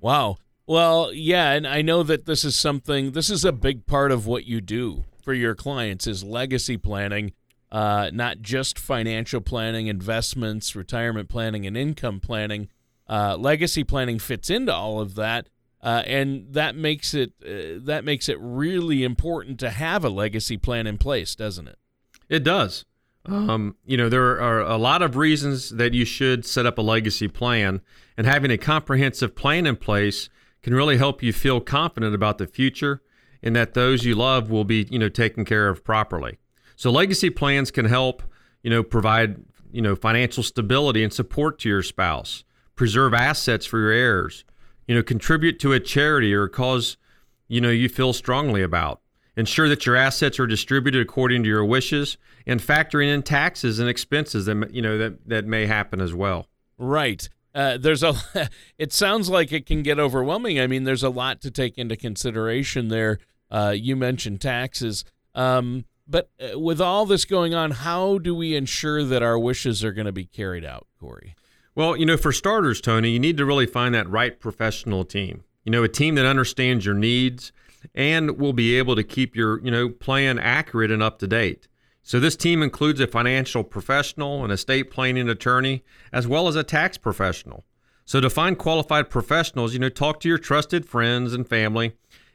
Wow. 0.00 0.36
Well, 0.66 1.12
yeah, 1.14 1.52
and 1.52 1.66
I 1.66 1.80
know 1.80 2.02
that 2.02 2.26
this 2.26 2.44
is 2.44 2.58
something. 2.58 3.12
This 3.12 3.30
is 3.30 3.44
a 3.44 3.52
big 3.52 3.86
part 3.86 4.12
of 4.12 4.26
what 4.26 4.44
you 4.44 4.60
do 4.60 5.04
for 5.22 5.32
your 5.32 5.54
clients 5.54 6.06
is 6.06 6.24
legacy 6.24 6.76
planning, 6.76 7.32
uh, 7.72 8.10
not 8.12 8.40
just 8.40 8.78
financial 8.78 9.40
planning, 9.40 9.86
investments, 9.86 10.76
retirement 10.76 11.28
planning, 11.28 11.66
and 11.66 11.76
income 11.76 12.20
planning. 12.20 12.68
Uh, 13.08 13.36
legacy 13.38 13.84
planning 13.84 14.18
fits 14.18 14.50
into 14.50 14.74
all 14.74 15.00
of 15.00 15.14
that, 15.14 15.48
uh, 15.82 16.02
and 16.06 16.52
that 16.52 16.76
makes 16.76 17.14
it 17.14 17.32
uh, 17.42 17.80
that 17.84 18.04
makes 18.04 18.28
it 18.28 18.36
really 18.40 19.02
important 19.04 19.58
to 19.60 19.70
have 19.70 20.04
a 20.04 20.08
legacy 20.10 20.56
plan 20.56 20.86
in 20.86 20.98
place, 20.98 21.34
doesn't 21.34 21.68
it? 21.68 21.78
It 22.28 22.44
does. 22.44 22.84
Um, 23.24 23.76
you 23.84 23.98
know, 23.98 24.08
there 24.08 24.40
are 24.40 24.60
a 24.60 24.78
lot 24.78 25.02
of 25.02 25.16
reasons 25.16 25.70
that 25.70 25.92
you 25.92 26.06
should 26.06 26.46
set 26.46 26.64
up 26.64 26.78
a 26.78 26.82
legacy 26.82 27.28
plan, 27.28 27.82
and 28.16 28.26
having 28.26 28.50
a 28.50 28.58
comprehensive 28.58 29.34
plan 29.34 29.66
in 29.66 29.76
place 29.76 30.30
can 30.62 30.74
really 30.74 30.96
help 30.96 31.22
you 31.22 31.32
feel 31.32 31.60
confident 31.60 32.14
about 32.14 32.38
the 32.38 32.46
future 32.46 33.02
and 33.42 33.54
that 33.54 33.74
those 33.74 34.04
you 34.04 34.14
love 34.14 34.50
will 34.50 34.64
be, 34.64 34.86
you 34.90 34.98
know, 34.98 35.08
taken 35.08 35.44
care 35.44 35.68
of 35.68 35.84
properly. 35.84 36.38
So 36.76 36.90
legacy 36.90 37.30
plans 37.30 37.70
can 37.70 37.84
help, 37.84 38.22
you 38.62 38.70
know, 38.70 38.82
provide, 38.82 39.44
you 39.70 39.82
know, 39.82 39.94
financial 39.94 40.42
stability 40.42 41.02
and 41.02 41.12
support 41.12 41.58
to 41.60 41.68
your 41.68 41.82
spouse, 41.82 42.44
preserve 42.78 43.12
assets 43.12 43.66
for 43.66 43.78
your 43.78 43.90
heirs, 43.90 44.44
you 44.86 44.94
know, 44.94 45.02
contribute 45.02 45.58
to 45.60 45.74
a 45.74 45.80
charity 45.80 46.32
or 46.32 46.48
cause, 46.48 46.96
you 47.46 47.60
know, 47.60 47.70
you 47.70 47.88
feel 47.88 48.14
strongly 48.14 48.62
about 48.62 49.02
Ensure 49.38 49.68
that 49.68 49.86
your 49.86 49.94
assets 49.94 50.40
are 50.40 50.48
distributed 50.48 51.00
according 51.00 51.44
to 51.44 51.48
your 51.48 51.64
wishes 51.64 52.18
and 52.44 52.60
factoring 52.60 53.06
in 53.06 53.22
taxes 53.22 53.78
and 53.78 53.88
expenses 53.88 54.46
that 54.46 54.74
you 54.74 54.82
know 54.82 54.98
that, 54.98 55.28
that 55.28 55.44
may 55.44 55.64
happen 55.64 56.00
as 56.00 56.12
well. 56.12 56.48
Right. 56.76 57.28
Uh, 57.54 57.78
there's 57.78 58.02
a 58.02 58.14
it 58.78 58.92
sounds 58.92 59.30
like 59.30 59.52
it 59.52 59.64
can 59.64 59.84
get 59.84 60.00
overwhelming. 60.00 60.58
I 60.58 60.66
mean, 60.66 60.82
there's 60.82 61.04
a 61.04 61.08
lot 61.08 61.40
to 61.42 61.52
take 61.52 61.78
into 61.78 61.94
consideration 61.94 62.88
there. 62.88 63.20
Uh, 63.48 63.72
you 63.76 63.94
mentioned 63.94 64.40
taxes. 64.40 65.04
Um, 65.36 65.84
but 66.08 66.30
uh, 66.42 66.58
with 66.58 66.80
all 66.80 67.06
this 67.06 67.24
going 67.24 67.54
on, 67.54 67.70
how 67.70 68.18
do 68.18 68.34
we 68.34 68.56
ensure 68.56 69.04
that 69.04 69.22
our 69.22 69.38
wishes 69.38 69.84
are 69.84 69.92
going 69.92 70.06
to 70.06 70.12
be 70.12 70.24
carried 70.24 70.64
out, 70.64 70.88
Corey? 70.98 71.36
Well, 71.78 71.96
you 71.96 72.06
know, 72.06 72.16
for 72.16 72.32
starters, 72.32 72.80
Tony, 72.80 73.10
you 73.10 73.20
need 73.20 73.36
to 73.36 73.46
really 73.46 73.64
find 73.64 73.94
that 73.94 74.10
right 74.10 74.40
professional 74.40 75.04
team. 75.04 75.44
You 75.62 75.70
know, 75.70 75.84
a 75.84 75.88
team 75.88 76.16
that 76.16 76.26
understands 76.26 76.84
your 76.84 76.96
needs 76.96 77.52
and 77.94 78.36
will 78.36 78.52
be 78.52 78.76
able 78.76 78.96
to 78.96 79.04
keep 79.04 79.36
your 79.36 79.64
you 79.64 79.70
know 79.70 79.88
plan 79.88 80.40
accurate 80.40 80.90
and 80.90 81.04
up 81.04 81.20
to 81.20 81.28
date. 81.28 81.68
So 82.02 82.18
this 82.18 82.34
team 82.34 82.64
includes 82.64 82.98
a 82.98 83.06
financial 83.06 83.62
professional, 83.62 84.44
an 84.44 84.50
estate 84.50 84.90
planning 84.90 85.28
attorney, 85.28 85.84
as 86.12 86.26
well 86.26 86.48
as 86.48 86.56
a 86.56 86.64
tax 86.64 86.98
professional. 86.98 87.64
So 88.04 88.20
to 88.20 88.28
find 88.28 88.58
qualified 88.58 89.08
professionals, 89.08 89.72
you 89.72 89.78
know, 89.78 89.88
talk 89.88 90.18
to 90.22 90.28
your 90.28 90.38
trusted 90.38 90.84
friends 90.84 91.32
and 91.32 91.46
family 91.46 91.92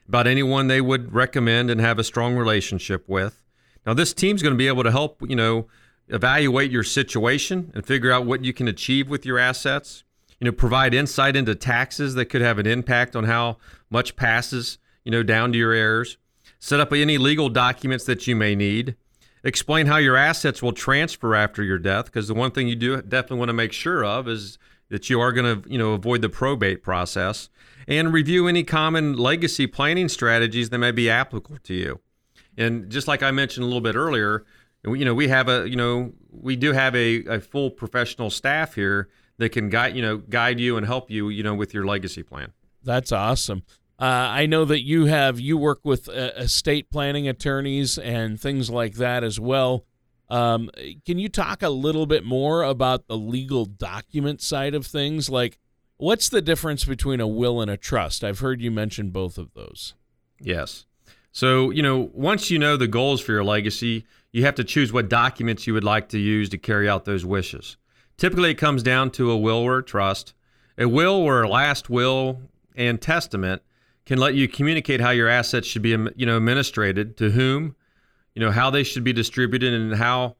about 0.08 0.26
anyone 0.26 0.68
they 0.68 0.80
would 0.80 1.14
recommend 1.14 1.70
and 1.70 1.82
have 1.82 2.00
a 2.00 2.06
strong 2.06 2.38
relationship 2.38 3.10
with. 3.10 3.44
Now 3.86 3.94
this 3.94 4.14
team's 4.14 4.42
going 4.42 4.54
to 4.54 4.58
be 4.58 4.70
able 4.70 4.84
to 4.84 4.92
help, 4.92 5.22
you 5.28 5.36
know, 5.36 5.68
evaluate 6.08 6.72
your 6.72 6.84
situation 6.84 7.72
and 7.74 7.86
figure 7.86 8.12
out 8.12 8.26
what 8.26 8.44
you 8.44 8.54
can 8.54 8.68
achieve 8.68 9.10
with 9.10 9.26
your 9.26 9.40
assets. 9.40 10.04
You 10.40 10.46
know, 10.46 10.52
provide 10.52 10.94
insight 10.94 11.36
into 11.36 11.56
taxes 11.56 12.16
that 12.16 12.26
could 12.26 12.42
have 12.42 12.60
an 12.60 12.68
impact 12.68 13.16
on 13.16 13.24
how 13.24 13.58
much 13.90 14.16
passes 14.16 14.78
you 15.04 15.12
know, 15.12 15.24
down 15.24 15.52
to 15.52 15.58
your 15.58 15.74
heirs. 15.74 16.18
Set 16.60 16.80
up 16.80 16.94
any 16.94 17.18
legal 17.18 17.50
documents 17.50 18.06
that 18.06 18.26
you 18.28 18.36
may 18.36 18.56
need. 18.56 18.96
Explain 19.44 19.88
how 19.88 19.98
your 19.98 20.16
assets 20.16 20.64
will 20.64 20.72
transfer 20.72 21.36
after 21.36 21.62
your 21.62 21.78
death, 21.78 22.06
because 22.06 22.30
the 22.30 22.34
one 22.34 22.52
thing 22.52 22.68
you 22.68 22.76
do 22.76 23.02
definitely 23.02 23.40
want 23.40 23.50
to 23.50 23.54
make 23.54 23.74
sure 23.74 24.06
of 24.06 24.28
is 24.28 24.58
that 24.90 25.10
you 25.10 25.20
are 25.20 25.34
going 25.34 25.62
to, 25.62 25.70
you 25.70 25.78
know, 25.78 25.94
avoid 25.94 26.22
the 26.22 26.30
probate 26.30 26.82
process. 26.82 27.50
And 27.86 28.14
review 28.14 28.48
any 28.48 28.64
common 28.64 29.18
legacy 29.18 29.68
planning 29.68 30.08
strategies 30.08 30.70
that 30.70 30.78
may 30.78 30.92
be 30.92 31.10
applicable 31.10 31.60
to 31.64 31.74
you. 31.74 32.00
And 32.58 32.90
just 32.90 33.10
like 33.10 33.22
I 33.22 33.32
mentioned 33.32 33.66
a 33.66 33.68
little 33.68 33.82
bit 33.82 33.96
earlier, 33.96 34.46
you 34.86 35.06
know, 35.06 35.14
we 35.14 35.28
have 35.30 35.48
a, 35.48 35.68
you 35.70 35.76
know, 35.76 36.14
we 36.32 36.56
do 36.56 36.74
have 36.74 36.96
a, 36.96 37.24
a 37.26 37.40
full 37.40 37.72
professional 37.72 38.30
staff 38.30 38.76
here 38.76 39.10
that 39.38 39.50
can 39.50 39.70
guide, 39.70 39.96
you 39.96 40.02
know, 40.02 40.18
guide 40.18 40.60
you 40.60 40.78
and 40.78 40.86
help 40.86 41.10
you, 41.10 41.30
you 41.30 41.44
know, 41.44 41.56
with 41.56 41.74
your 41.74 41.86
legacy 41.86 42.24
plan. 42.24 42.52
That's 42.84 43.12
awesome. 43.12 43.64
Uh, 44.00 44.06
I 44.06 44.46
know 44.48 44.66
that 44.66 44.84
you 44.84 45.06
have 45.06 45.40
you 45.40 45.58
work 45.58 45.82
with 45.84 46.10
uh, 46.10 46.32
estate 46.36 46.90
planning 46.92 47.28
attorneys 47.28 47.98
and 47.98 48.40
things 48.40 48.70
like 48.70 48.96
that 48.96 49.24
as 49.24 49.40
well. 49.40 49.86
Um, 50.30 50.70
can 51.06 51.20
you 51.20 51.30
talk 51.30 51.62
a 51.62 51.70
little 51.70 52.06
bit 52.06 52.26
more 52.26 52.64
about 52.64 53.08
the 53.08 53.18
legal 53.18 53.66
document 53.66 54.42
side 54.42 54.74
of 54.74 54.86
things? 54.86 55.30
Like, 55.30 55.60
what's 55.98 56.28
the 56.28 56.42
difference 56.42 56.86
between 56.86 57.22
a 57.22 57.28
will 57.28 57.62
and 57.62 57.70
a 57.70 57.78
trust? 57.78 58.24
I've 58.24 58.40
heard 58.40 58.62
you 58.62 58.72
mention 58.72 59.12
both 59.12 59.38
of 59.38 59.54
those. 59.54 59.94
Yes. 60.40 60.86
So, 61.32 61.70
you 61.70 61.82
know, 61.82 62.10
once 62.14 62.50
you 62.50 62.60
know 62.60 62.78
the 62.78 62.88
goals 62.88 63.22
for 63.22 63.32
your 63.32 63.44
legacy, 63.44 64.06
you 64.34 64.44
have 64.44 64.56
to 64.56 64.64
choose 64.66 64.92
what 64.92 65.08
documents 65.08 65.66
you 65.66 65.74
would 65.74 65.84
like 65.86 66.10
to 66.10 66.20
use 66.20 66.50
to 66.50 66.58
carry 66.58 66.90
out 66.90 67.06
those 67.06 67.26
wishes. 67.26 67.78
Typically, 68.18 68.52
it 68.52 68.56
comes 68.56 68.84
down 68.84 69.12
to 69.12 69.32
a 69.32 69.38
will 69.38 69.60
or 69.60 69.78
a 69.78 69.84
trust. 69.84 70.34
A 70.78 70.88
will 70.88 71.16
or 71.16 71.44
a 71.44 71.48
last 71.48 71.90
will 71.90 72.42
and 72.76 73.02
testament 73.02 73.62
can 74.06 74.18
let 74.18 74.34
you 74.34 74.48
communicate 74.48 75.00
how 75.00 75.12
your 75.12 75.30
assets 75.30 75.68
should 75.68 75.82
be 75.82 75.90
you 75.90 76.26
know 76.26 76.38
administrated 76.38 77.16
to 77.18 77.32
whom 77.32 77.76
you 78.34 78.42
know 78.42 78.52
how 78.52 78.70
they 78.70 78.84
should 78.84 79.04
be 79.04 79.14
distributed 79.14 79.74
and 79.74 79.96
how 79.96 80.36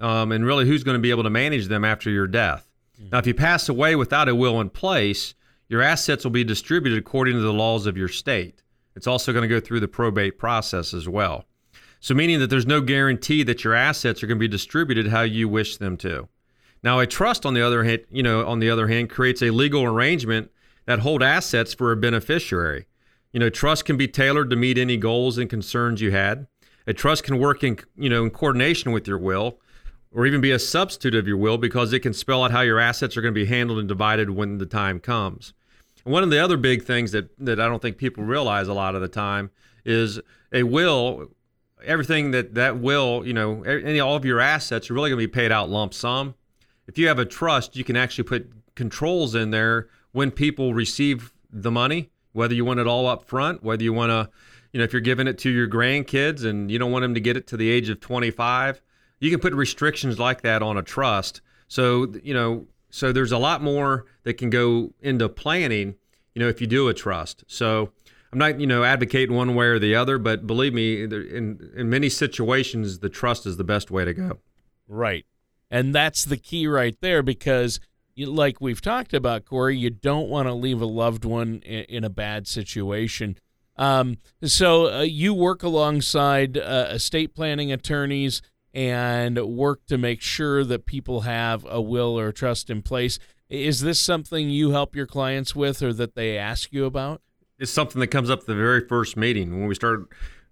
um, 0.00 0.32
and 0.32 0.46
really 0.46 0.66
who's 0.66 0.84
going 0.84 0.96
to 0.96 1.02
be 1.02 1.10
able 1.10 1.22
to 1.22 1.30
manage 1.30 1.66
them 1.66 1.84
after 1.84 2.10
your 2.10 2.26
death 2.26 2.70
mm-hmm. 2.98 3.10
now 3.10 3.18
if 3.18 3.26
you 3.26 3.34
pass 3.34 3.68
away 3.68 3.96
without 3.96 4.28
a 4.28 4.34
will 4.34 4.60
in 4.60 4.70
place 4.70 5.34
your 5.68 5.82
assets 5.82 6.24
will 6.24 6.30
be 6.30 6.44
distributed 6.44 6.98
according 6.98 7.34
to 7.34 7.40
the 7.40 7.52
laws 7.52 7.86
of 7.86 7.96
your 7.96 8.08
state 8.08 8.62
it's 8.94 9.06
also 9.06 9.32
going 9.32 9.42
to 9.42 9.48
go 9.48 9.60
through 9.60 9.80
the 9.80 9.88
probate 9.88 10.38
process 10.38 10.94
as 10.94 11.08
well 11.08 11.44
so 12.04 12.14
meaning 12.14 12.38
that 12.38 12.50
there's 12.50 12.66
no 12.66 12.80
guarantee 12.80 13.42
that 13.42 13.64
your 13.64 13.74
assets 13.74 14.22
are 14.22 14.26
going 14.26 14.38
to 14.38 14.40
be 14.40 14.48
distributed 14.48 15.08
how 15.08 15.22
you 15.22 15.48
wish 15.48 15.76
them 15.76 15.96
to 15.96 16.28
now 16.82 17.00
a 17.00 17.06
trust 17.06 17.46
on 17.46 17.54
the 17.54 17.62
other 17.62 17.84
hand 17.84 18.04
you 18.10 18.22
know 18.22 18.46
on 18.46 18.58
the 18.58 18.70
other 18.70 18.88
hand 18.88 19.08
creates 19.08 19.42
a 19.42 19.50
legal 19.50 19.84
arrangement 19.84 20.50
that 20.86 20.98
hold 20.98 21.22
assets 21.22 21.72
for 21.72 21.92
a 21.92 21.96
beneficiary 21.96 22.86
you 23.34 23.40
know, 23.40 23.50
trust 23.50 23.84
can 23.84 23.96
be 23.96 24.06
tailored 24.06 24.48
to 24.50 24.56
meet 24.56 24.78
any 24.78 24.96
goals 24.96 25.38
and 25.38 25.50
concerns 25.50 26.00
you 26.00 26.12
had. 26.12 26.46
A 26.86 26.94
trust 26.94 27.24
can 27.24 27.40
work 27.40 27.64
in, 27.64 27.80
you 27.96 28.08
know, 28.08 28.22
in 28.22 28.30
coordination 28.30 28.92
with 28.92 29.08
your 29.08 29.18
will 29.18 29.58
or 30.12 30.24
even 30.24 30.40
be 30.40 30.52
a 30.52 30.58
substitute 30.60 31.16
of 31.16 31.26
your 31.26 31.36
will 31.36 31.58
because 31.58 31.92
it 31.92 31.98
can 31.98 32.14
spell 32.14 32.44
out 32.44 32.52
how 32.52 32.60
your 32.60 32.78
assets 32.78 33.16
are 33.16 33.22
going 33.22 33.34
to 33.34 33.40
be 33.40 33.46
handled 33.46 33.80
and 33.80 33.88
divided 33.88 34.30
when 34.30 34.58
the 34.58 34.66
time 34.66 35.00
comes. 35.00 35.52
And 36.04 36.12
one 36.12 36.22
of 36.22 36.30
the 36.30 36.38
other 36.38 36.56
big 36.56 36.84
things 36.84 37.10
that, 37.10 37.28
that 37.40 37.58
I 37.58 37.66
don't 37.66 37.82
think 37.82 37.96
people 37.96 38.22
realize 38.22 38.68
a 38.68 38.72
lot 38.74 38.94
of 38.94 39.00
the 39.00 39.08
time 39.08 39.50
is 39.84 40.20
a 40.52 40.62
will 40.62 41.28
everything 41.82 42.30
that 42.32 42.54
that 42.54 42.78
will, 42.78 43.26
you 43.26 43.32
know, 43.32 43.62
any 43.62 44.00
all 44.00 44.16
of 44.16 44.24
your 44.24 44.40
assets 44.40 44.90
are 44.90 44.94
really 44.94 45.10
going 45.10 45.20
to 45.20 45.26
be 45.26 45.32
paid 45.32 45.52
out 45.52 45.70
lump 45.70 45.94
sum. 45.94 46.34
If 46.86 46.98
you 46.98 47.08
have 47.08 47.18
a 47.18 47.24
trust, 47.24 47.76
you 47.76 47.84
can 47.84 47.96
actually 47.96 48.24
put 48.24 48.50
controls 48.74 49.34
in 49.34 49.50
there 49.50 49.88
when 50.12 50.30
people 50.30 50.74
receive 50.74 51.32
the 51.50 51.70
money, 51.70 52.10
whether 52.32 52.54
you 52.54 52.64
want 52.64 52.80
it 52.80 52.86
all 52.86 53.06
up 53.06 53.24
front, 53.24 53.62
whether 53.62 53.82
you 53.82 53.92
want 53.92 54.10
to, 54.10 54.30
you 54.72 54.78
know, 54.78 54.84
if 54.84 54.92
you're 54.92 55.00
giving 55.00 55.26
it 55.26 55.38
to 55.38 55.50
your 55.50 55.68
grandkids 55.68 56.44
and 56.44 56.70
you 56.70 56.78
don't 56.78 56.92
want 56.92 57.02
them 57.02 57.14
to 57.14 57.20
get 57.20 57.36
it 57.36 57.46
to 57.48 57.56
the 57.56 57.70
age 57.70 57.88
of 57.88 58.00
25, 58.00 58.82
you 59.20 59.30
can 59.30 59.40
put 59.40 59.54
restrictions 59.54 60.18
like 60.18 60.42
that 60.42 60.62
on 60.62 60.76
a 60.76 60.82
trust. 60.82 61.40
So, 61.68 62.12
you 62.22 62.34
know, 62.34 62.66
so 62.90 63.12
there's 63.12 63.32
a 63.32 63.38
lot 63.38 63.62
more 63.62 64.06
that 64.24 64.34
can 64.34 64.50
go 64.50 64.92
into 65.00 65.28
planning, 65.28 65.94
you 66.34 66.40
know, 66.40 66.48
if 66.48 66.60
you 66.60 66.66
do 66.66 66.88
a 66.88 66.94
trust. 66.94 67.44
So, 67.46 67.92
I'm 68.34 68.38
not, 68.38 68.60
you 68.60 68.66
know, 68.66 68.82
advocating 68.82 69.36
one 69.36 69.54
way 69.54 69.66
or 69.66 69.78
the 69.78 69.94
other, 69.94 70.18
but 70.18 70.44
believe 70.44 70.74
me, 70.74 71.04
in 71.04 71.70
in 71.76 71.88
many 71.88 72.08
situations, 72.08 72.98
the 72.98 73.08
trust 73.08 73.46
is 73.46 73.56
the 73.56 73.64
best 73.64 73.92
way 73.92 74.04
to 74.04 74.12
go. 74.12 74.40
Right, 74.88 75.24
and 75.70 75.94
that's 75.94 76.24
the 76.24 76.36
key 76.36 76.66
right 76.66 76.96
there 77.00 77.22
because, 77.22 77.78
you, 78.16 78.26
like 78.26 78.60
we've 78.60 78.80
talked 78.80 79.14
about, 79.14 79.44
Corey, 79.44 79.76
you 79.76 79.90
don't 79.90 80.28
want 80.28 80.48
to 80.48 80.52
leave 80.52 80.82
a 80.82 80.86
loved 80.86 81.24
one 81.24 81.62
in, 81.64 81.84
in 81.84 82.04
a 82.04 82.10
bad 82.10 82.48
situation. 82.48 83.38
Um, 83.76 84.18
so 84.42 84.92
uh, 84.92 85.02
you 85.02 85.32
work 85.32 85.62
alongside 85.62 86.58
uh, 86.58 86.88
estate 86.90 87.34
planning 87.34 87.70
attorneys 87.70 88.42
and 88.72 89.38
work 89.38 89.86
to 89.86 89.96
make 89.96 90.20
sure 90.20 90.64
that 90.64 90.86
people 90.86 91.20
have 91.20 91.64
a 91.68 91.80
will 91.80 92.18
or 92.18 92.28
a 92.28 92.32
trust 92.32 92.68
in 92.68 92.82
place. 92.82 93.20
Is 93.48 93.80
this 93.82 94.00
something 94.00 94.50
you 94.50 94.72
help 94.72 94.96
your 94.96 95.06
clients 95.06 95.54
with, 95.54 95.82
or 95.82 95.92
that 95.92 96.16
they 96.16 96.36
ask 96.36 96.72
you 96.72 96.84
about? 96.84 97.20
It's 97.64 97.72
something 97.72 97.98
that 98.00 98.08
comes 98.08 98.28
up 98.28 98.44
the 98.44 98.54
very 98.54 98.86
first 98.86 99.16
meeting 99.16 99.58
when 99.58 99.66
we 99.66 99.74
start, 99.74 100.06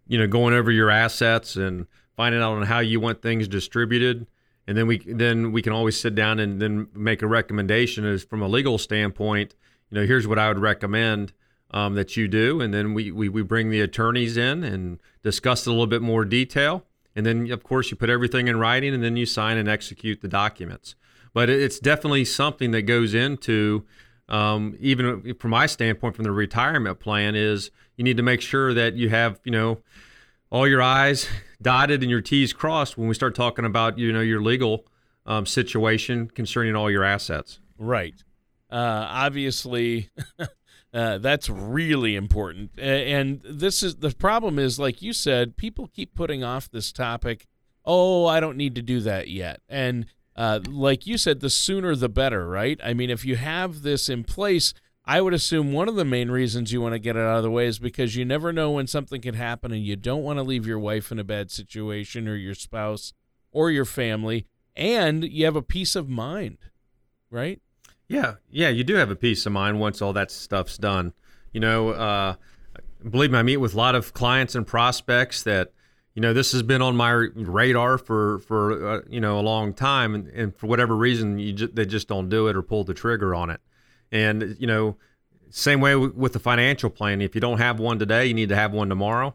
you 0.08 0.18
know, 0.18 0.26
going 0.26 0.54
over 0.54 0.72
your 0.72 0.90
assets 0.90 1.56
and 1.56 1.86
finding 2.16 2.40
out 2.40 2.54
on 2.54 2.62
how 2.62 2.80
you 2.80 3.00
want 3.00 3.20
things 3.20 3.46
distributed. 3.46 4.26
And 4.66 4.78
then 4.78 4.86
we 4.86 4.98
then 4.98 5.52
we 5.52 5.60
can 5.60 5.72
always 5.74 6.00
sit 6.00 6.14
down 6.14 6.40
and 6.40 6.60
then 6.60 6.88
make 6.94 7.20
a 7.20 7.26
recommendation 7.26 8.06
as 8.06 8.24
from 8.24 8.40
a 8.40 8.48
legal 8.48 8.78
standpoint. 8.78 9.54
You 9.90 10.00
know, 10.00 10.06
here's 10.06 10.26
what 10.26 10.38
I 10.38 10.48
would 10.48 10.58
recommend 10.58 11.34
um, 11.70 11.94
that 11.94 12.16
you 12.16 12.28
do, 12.28 12.60
and 12.60 12.72
then 12.72 12.94
we, 12.94 13.10
we 13.12 13.28
we 13.28 13.42
bring 13.42 13.68
the 13.68 13.82
attorneys 13.82 14.36
in 14.36 14.64
and 14.64 14.98
discuss 15.22 15.66
it 15.66 15.70
a 15.70 15.72
little 15.72 15.86
bit 15.86 16.02
more 16.02 16.24
detail. 16.24 16.84
And 17.14 17.26
then 17.26 17.50
of 17.52 17.62
course 17.62 17.90
you 17.90 17.96
put 17.96 18.08
everything 18.08 18.48
in 18.48 18.58
writing, 18.58 18.94
and 18.94 19.04
then 19.04 19.16
you 19.16 19.26
sign 19.26 19.58
and 19.58 19.68
execute 19.68 20.22
the 20.22 20.28
documents. 20.28 20.94
But 21.34 21.50
it's 21.50 21.78
definitely 21.78 22.24
something 22.24 22.70
that 22.70 22.82
goes 22.82 23.12
into 23.12 23.84
um, 24.32 24.76
even 24.80 25.34
from 25.34 25.50
my 25.50 25.66
standpoint, 25.66 26.16
from 26.16 26.24
the 26.24 26.32
retirement 26.32 26.98
plan, 26.98 27.36
is 27.36 27.70
you 27.96 28.02
need 28.02 28.16
to 28.16 28.22
make 28.22 28.40
sure 28.40 28.72
that 28.72 28.96
you 28.96 29.10
have, 29.10 29.38
you 29.44 29.52
know, 29.52 29.78
all 30.50 30.66
your 30.66 30.82
I's 30.82 31.28
dotted 31.60 32.00
and 32.00 32.10
your 32.10 32.22
T's 32.22 32.52
crossed 32.54 32.96
when 32.96 33.08
we 33.08 33.14
start 33.14 33.34
talking 33.34 33.66
about, 33.66 33.98
you 33.98 34.10
know, 34.10 34.20
your 34.20 34.40
legal 34.40 34.86
um, 35.26 35.44
situation 35.44 36.28
concerning 36.28 36.74
all 36.74 36.90
your 36.90 37.04
assets. 37.04 37.60
Right. 37.78 38.24
Uh, 38.70 39.06
obviously, 39.10 40.08
uh, 40.94 41.18
that's 41.18 41.50
really 41.50 42.16
important. 42.16 42.70
And 42.78 43.42
this 43.44 43.82
is 43.82 43.96
the 43.96 44.10
problem 44.10 44.58
is, 44.58 44.78
like 44.78 45.02
you 45.02 45.12
said, 45.12 45.58
people 45.58 45.88
keep 45.88 46.14
putting 46.14 46.42
off 46.42 46.70
this 46.70 46.90
topic. 46.90 47.46
Oh, 47.84 48.24
I 48.26 48.40
don't 48.40 48.56
need 48.56 48.74
to 48.76 48.82
do 48.82 49.00
that 49.00 49.28
yet. 49.28 49.60
And 49.68 50.06
uh, 50.36 50.60
like 50.68 51.06
you 51.06 51.18
said, 51.18 51.40
the 51.40 51.50
sooner 51.50 51.94
the 51.94 52.08
better, 52.08 52.48
right? 52.48 52.80
I 52.82 52.94
mean, 52.94 53.10
if 53.10 53.24
you 53.24 53.36
have 53.36 53.82
this 53.82 54.08
in 54.08 54.24
place, 54.24 54.72
I 55.04 55.20
would 55.20 55.34
assume 55.34 55.72
one 55.72 55.88
of 55.88 55.96
the 55.96 56.04
main 56.04 56.30
reasons 56.30 56.72
you 56.72 56.80
want 56.80 56.94
to 56.94 56.98
get 56.98 57.16
it 57.16 57.22
out 57.22 57.38
of 57.38 57.42
the 57.42 57.50
way 57.50 57.66
is 57.66 57.78
because 57.78 58.14
you 58.16 58.24
never 58.24 58.52
know 58.52 58.70
when 58.70 58.86
something 58.86 59.20
could 59.20 59.34
happen 59.34 59.72
and 59.72 59.84
you 59.84 59.96
don't 59.96 60.22
want 60.22 60.38
to 60.38 60.42
leave 60.42 60.66
your 60.66 60.78
wife 60.78 61.10
in 61.10 61.18
a 61.18 61.24
bad 61.24 61.50
situation 61.50 62.28
or 62.28 62.36
your 62.36 62.54
spouse 62.54 63.12
or 63.50 63.70
your 63.70 63.84
family. 63.84 64.46
And 64.74 65.24
you 65.24 65.44
have 65.44 65.56
a 65.56 65.62
peace 65.62 65.96
of 65.96 66.08
mind, 66.08 66.58
right? 67.30 67.60
Yeah. 68.08 68.34
Yeah. 68.50 68.68
You 68.68 68.84
do 68.84 68.94
have 68.94 69.10
a 69.10 69.16
peace 69.16 69.44
of 69.44 69.52
mind 69.52 69.80
once 69.80 70.00
all 70.00 70.12
that 70.12 70.30
stuff's 70.30 70.78
done. 70.78 71.12
You 71.52 71.60
know, 71.60 71.90
uh, 71.90 72.34
believe 73.08 73.32
me, 73.32 73.38
I 73.38 73.42
meet 73.42 73.58
with 73.58 73.74
a 73.74 73.76
lot 73.76 73.94
of 73.94 74.14
clients 74.14 74.54
and 74.54 74.66
prospects 74.66 75.42
that 75.42 75.72
you 76.14 76.20
know 76.20 76.32
this 76.32 76.52
has 76.52 76.62
been 76.62 76.82
on 76.82 76.96
my 76.96 77.10
radar 77.10 77.98
for 77.98 78.38
for 78.40 78.86
uh, 78.86 79.00
you 79.08 79.20
know 79.20 79.38
a 79.38 79.40
long 79.40 79.72
time 79.72 80.14
and, 80.14 80.28
and 80.28 80.56
for 80.56 80.66
whatever 80.66 80.96
reason 80.96 81.38
you 81.38 81.54
they 81.54 81.86
just 81.86 82.08
don't 82.08 82.28
do 82.28 82.48
it 82.48 82.56
or 82.56 82.62
pull 82.62 82.84
the 82.84 82.94
trigger 82.94 83.34
on 83.34 83.50
it. 83.50 83.60
And 84.10 84.56
you 84.58 84.66
know 84.66 84.96
same 85.50 85.80
way 85.80 85.94
with 85.96 86.32
the 86.32 86.38
financial 86.38 86.88
plan. 86.90 87.20
If 87.20 87.34
you 87.34 87.40
don't 87.40 87.58
have 87.58 87.78
one 87.78 87.98
today 87.98 88.26
you 88.26 88.34
need 88.34 88.50
to 88.50 88.56
have 88.56 88.72
one 88.72 88.88
tomorrow. 88.88 89.34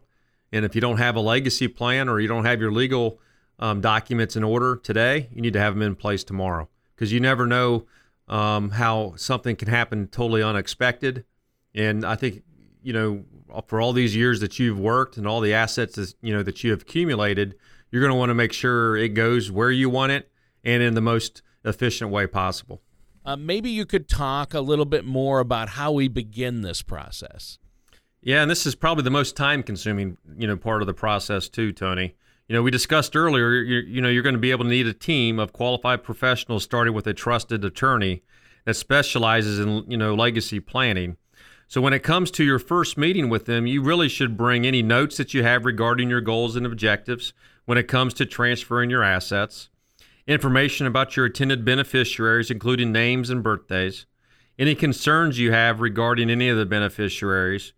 And 0.52 0.64
if 0.64 0.76
you 0.76 0.82
don't 0.82 0.98
have 0.98 1.16
a 1.16 1.20
legacy 1.20 1.68
plan 1.68 2.08
or 2.08 2.20
you 2.20 2.28
don't 2.28 2.46
have 2.46 2.62
your 2.62 2.72
legal 2.72 3.20
um, 3.60 3.82
documents 3.82 4.36
in 4.36 4.44
order 4.44 4.76
today 4.76 5.30
you 5.34 5.42
need 5.42 5.54
to 5.54 5.60
have 5.60 5.74
them 5.74 5.82
in 5.82 5.96
place 5.96 6.24
tomorrow. 6.24 6.70
Because 6.96 7.12
you 7.12 7.20
never 7.20 7.48
know 7.48 7.86
um, 8.28 8.72
how 8.72 9.14
something 9.16 9.56
can 9.56 9.68
happen 9.68 10.08
totally 10.08 10.44
unexpected. 10.44 11.26
And 11.74 12.06
i 12.06 12.16
think 12.16 12.44
you 12.84 12.94
know 12.94 13.26
for 13.68 13.82
all 13.82 13.94
these 13.94 14.16
years 14.16 14.40
that 14.40 14.60
you've 14.60 14.80
worked 14.80 15.18
and 15.18 15.28
all 15.28 15.42
the 15.42 15.54
assets 15.54 15.96
that, 15.96 16.14
you 16.22 16.34
know 16.34 16.44
that 16.44 16.64
you 16.64 16.72
have 16.72 16.82
accumulated, 16.82 17.56
you're 17.92 18.02
going 18.02 18.12
to 18.12 18.18
want 18.18 18.30
to 18.30 18.36
make 18.36 18.54
sure 18.54 18.96
it 18.96 19.10
goes 19.10 19.52
where 19.52 19.72
you 19.72 19.90
want 19.90 20.12
it 20.12 20.32
and 20.64 20.84
in 20.84 20.94
the 20.94 21.02
most 21.02 21.42
efficient 21.64 22.12
way 22.12 22.28
possible. 22.28 22.82
Uh, 23.26 23.36
maybe 23.36 23.70
you 23.70 23.86
could 23.86 24.08
talk 24.08 24.54
a 24.54 24.62
little 24.62 24.86
bit 24.86 25.04
more 25.04 25.40
about 25.40 25.70
how 25.70 25.92
we 25.92 26.08
begin 26.08 26.62
this 26.62 26.82
process. 26.82 27.60
Yeah, 28.22 28.42
and 28.42 28.50
this 28.50 28.66
is 28.66 28.76
probably 28.76 29.04
the 29.04 29.10
most 29.10 29.36
time-consuming, 29.36 30.18
you 30.38 30.48
know, 30.48 30.58
part 30.58 30.82
of 30.82 30.88
the 30.88 30.94
process 30.94 31.50
too, 31.50 31.72
Tony. 31.72 32.16
You 32.48 32.56
know, 32.56 32.62
we 32.62 32.72
discussed 32.72 33.16
earlier. 33.16 33.54
you 33.62 34.02
know, 34.02 34.08
you're 34.08 34.24
going 34.24 34.36
to 34.36 34.40
be 34.40 34.52
able 34.52 34.64
to 34.64 34.70
need 34.70 34.88
a 34.88 34.94
team 34.94 35.40
of 35.40 35.52
qualified 35.52 36.04
professionals, 36.04 36.64
starting 36.64 36.94
with 36.94 37.06
a 37.08 37.14
trusted 37.14 37.66
attorney 37.66 38.24
that 38.64 38.76
specializes 38.76 39.60
in, 39.60 39.90
you 39.90 39.98
know, 39.98 40.16
legacy 40.16 40.60
planning. 40.60 41.18
So 41.70 41.82
when 41.82 41.94
it 41.94 42.04
comes 42.04 42.32
to 42.32 42.46
your 42.46 42.60
first 42.60 42.98
meeting 42.98 43.28
with 43.28 43.46
them, 43.46 43.68
you 43.68 43.82
really 43.82 44.08
should 44.08 44.38
bring 44.38 44.66
any 44.66 44.82
notes 44.82 45.18
that 45.18 45.34
you 45.34 45.44
have 45.44 45.66
regarding 45.66 46.10
your 46.10 46.22
goals 46.22 46.56
and 46.56 46.66
objectives 46.66 47.34
when 47.66 47.78
it 47.78 47.90
comes 47.90 48.14
to 48.16 48.26
transferring 48.26 48.90
your 48.90 49.04
assets, 49.04 49.68
information 50.26 50.88
about 50.88 51.18
your 51.18 51.26
intended 51.26 51.66
beneficiaries, 51.66 52.50
including 52.50 52.94
names 52.94 53.30
and 53.30 53.44
birthdays, 53.44 54.06
any 54.58 54.76
concerns 54.76 55.40
you 55.40 55.52
have 55.52 55.82
regarding 55.82 56.30
any 56.30 56.48
of 56.48 56.58
the 56.58 56.66
beneficiaries, 56.66 57.74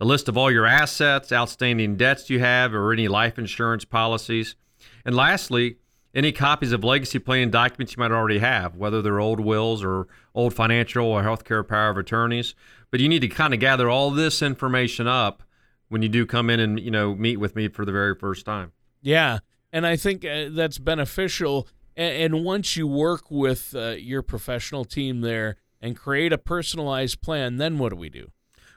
a 0.00 0.06
list 0.06 0.26
of 0.28 0.38
all 0.38 0.50
your 0.50 0.66
assets, 0.66 1.30
outstanding 1.30 1.96
debts 1.96 2.30
you 2.30 2.40
have, 2.40 2.74
or 2.74 2.92
any 2.92 3.08
life 3.08 3.38
insurance 3.38 3.84
policies, 3.84 4.56
and 5.04 5.14
lastly, 5.14 5.76
any 6.14 6.30
copies 6.32 6.72
of 6.72 6.84
legacy 6.84 7.18
planning 7.18 7.50
documents 7.50 7.96
you 7.96 8.00
might 8.00 8.12
already 8.12 8.38
have, 8.38 8.76
whether 8.76 9.02
they're 9.02 9.20
old 9.20 9.40
wills 9.40 9.82
or 9.82 10.06
old 10.34 10.54
financial 10.54 11.06
or 11.06 11.22
healthcare 11.22 11.66
power 11.66 11.90
of 11.90 11.96
attorneys. 11.96 12.54
But 12.90 13.00
you 13.00 13.08
need 13.08 13.20
to 13.20 13.28
kind 13.28 13.52
of 13.52 13.60
gather 13.60 13.90
all 13.90 14.10
this 14.10 14.40
information 14.40 15.08
up 15.08 15.42
when 15.88 16.02
you 16.02 16.08
do 16.08 16.24
come 16.24 16.50
in 16.50 16.60
and 16.60 16.78
you 16.78 16.90
know 16.90 17.14
meet 17.14 17.38
with 17.38 17.56
me 17.56 17.68
for 17.68 17.84
the 17.84 17.92
very 17.92 18.14
first 18.14 18.46
time. 18.46 18.72
Yeah, 19.02 19.40
and 19.72 19.86
I 19.86 19.96
think 19.96 20.24
uh, 20.24 20.46
that's 20.50 20.78
beneficial. 20.78 21.68
And, 21.96 22.34
and, 22.34 22.44
once 22.44 22.76
you 22.76 22.88
work 22.88 23.30
with 23.30 23.74
uh, 23.76 23.90
your 23.90 24.22
professional 24.22 24.84
team 24.84 25.20
there 25.20 25.56
and 25.80 25.96
create 25.96 26.32
a 26.32 26.38
personalized 26.38 27.20
plan, 27.20 27.58
then 27.58 27.78
what 27.78 27.90
do 27.90 27.96
we 27.96 28.08
do? 28.08 28.32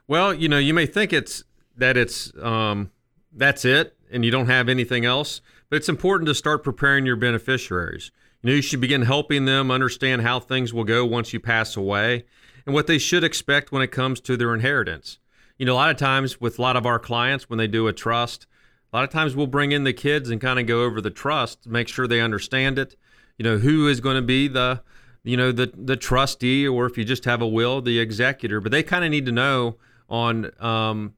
Well, 0.08 0.34
you 0.34 0.48
know, 0.48 0.60
you 0.60 0.74
may 0.74 0.86
think 0.86 1.14
it's 1.14 1.44
that 1.76 1.98
it's 1.98 2.32
um, 2.40 2.92
that's 3.32 3.66
it, 3.66 3.96
and 4.12 4.26
you 4.26 4.32
don't 4.32 4.48
have 4.48 4.70
anything 4.70 5.06
else. 5.06 5.42
But 5.70 5.78
it's 5.78 5.90
important 5.90 6.28
to 6.28 6.36
start 6.36 6.64
preparing 6.64 7.06
your 7.06 7.16
beneficiaries. 7.16 8.12
You 8.42 8.50
know, 8.50 8.56
you 8.56 8.62
should 8.62 8.82
begin 8.82 9.02
helping 9.02 9.46
them 9.46 9.70
understand 9.72 10.22
how 10.22 10.40
things 10.40 10.74
will 10.74 10.84
go 10.84 11.06
once 11.06 11.34
you 11.34 11.40
pass 11.40 11.76
away 11.76 12.26
and 12.66 12.74
what 12.74 12.88
they 12.88 12.98
should 12.98 13.24
expect 13.24 13.72
when 13.72 13.82
it 13.82 13.88
comes 13.88 14.20
to 14.22 14.38
their 14.38 14.54
inheritance. 14.54 15.20
You 15.58 15.66
know, 15.66 15.74
a 15.74 15.76
lot 15.76 15.90
of 15.90 15.98
times 15.98 16.40
with 16.40 16.60
a 16.60 16.62
lot 16.62 16.76
of 16.78 16.86
our 16.86 17.00
clients, 17.00 17.50
when 17.50 17.58
they 17.58 17.68
do 17.68 17.88
a 17.88 17.94
trust, 17.94 18.46
a 18.94 18.96
lot 18.96 19.04
of 19.04 19.10
times 19.10 19.36
we'll 19.36 19.48
bring 19.48 19.72
in 19.72 19.84
the 19.84 19.94
kids 19.94 20.30
and 20.30 20.40
kind 20.40 20.60
of 20.60 20.68
go 20.68 20.84
over 20.84 21.02
the 21.02 21.10
trust, 21.10 21.68
make 21.68 21.88
sure 21.88 22.08
they 22.08 22.22
understand 22.22 22.80
it. 22.80 22.96
You 23.38 23.44
know, 23.44 23.58
who 23.58 23.88
is 23.88 24.00
going 24.00 24.16
to 24.16 24.22
be 24.22 24.48
the, 24.48 24.82
you 25.24 25.36
know, 25.36 25.52
the 25.52 25.72
the 25.76 25.98
trustee, 25.98 26.68
or 26.68 26.86
if 26.86 26.98
you 26.98 27.04
just 27.04 27.26
have 27.26 27.42
a 27.42 27.48
will, 27.48 27.82
the 27.82 28.00
executor. 28.00 28.62
But 28.62 28.72
they 28.72 28.84
kind 28.84 29.04
of 29.04 29.12
need 29.12 29.26
to 29.26 29.32
know 29.32 29.78
on 30.10 30.52
um, 30.64 31.14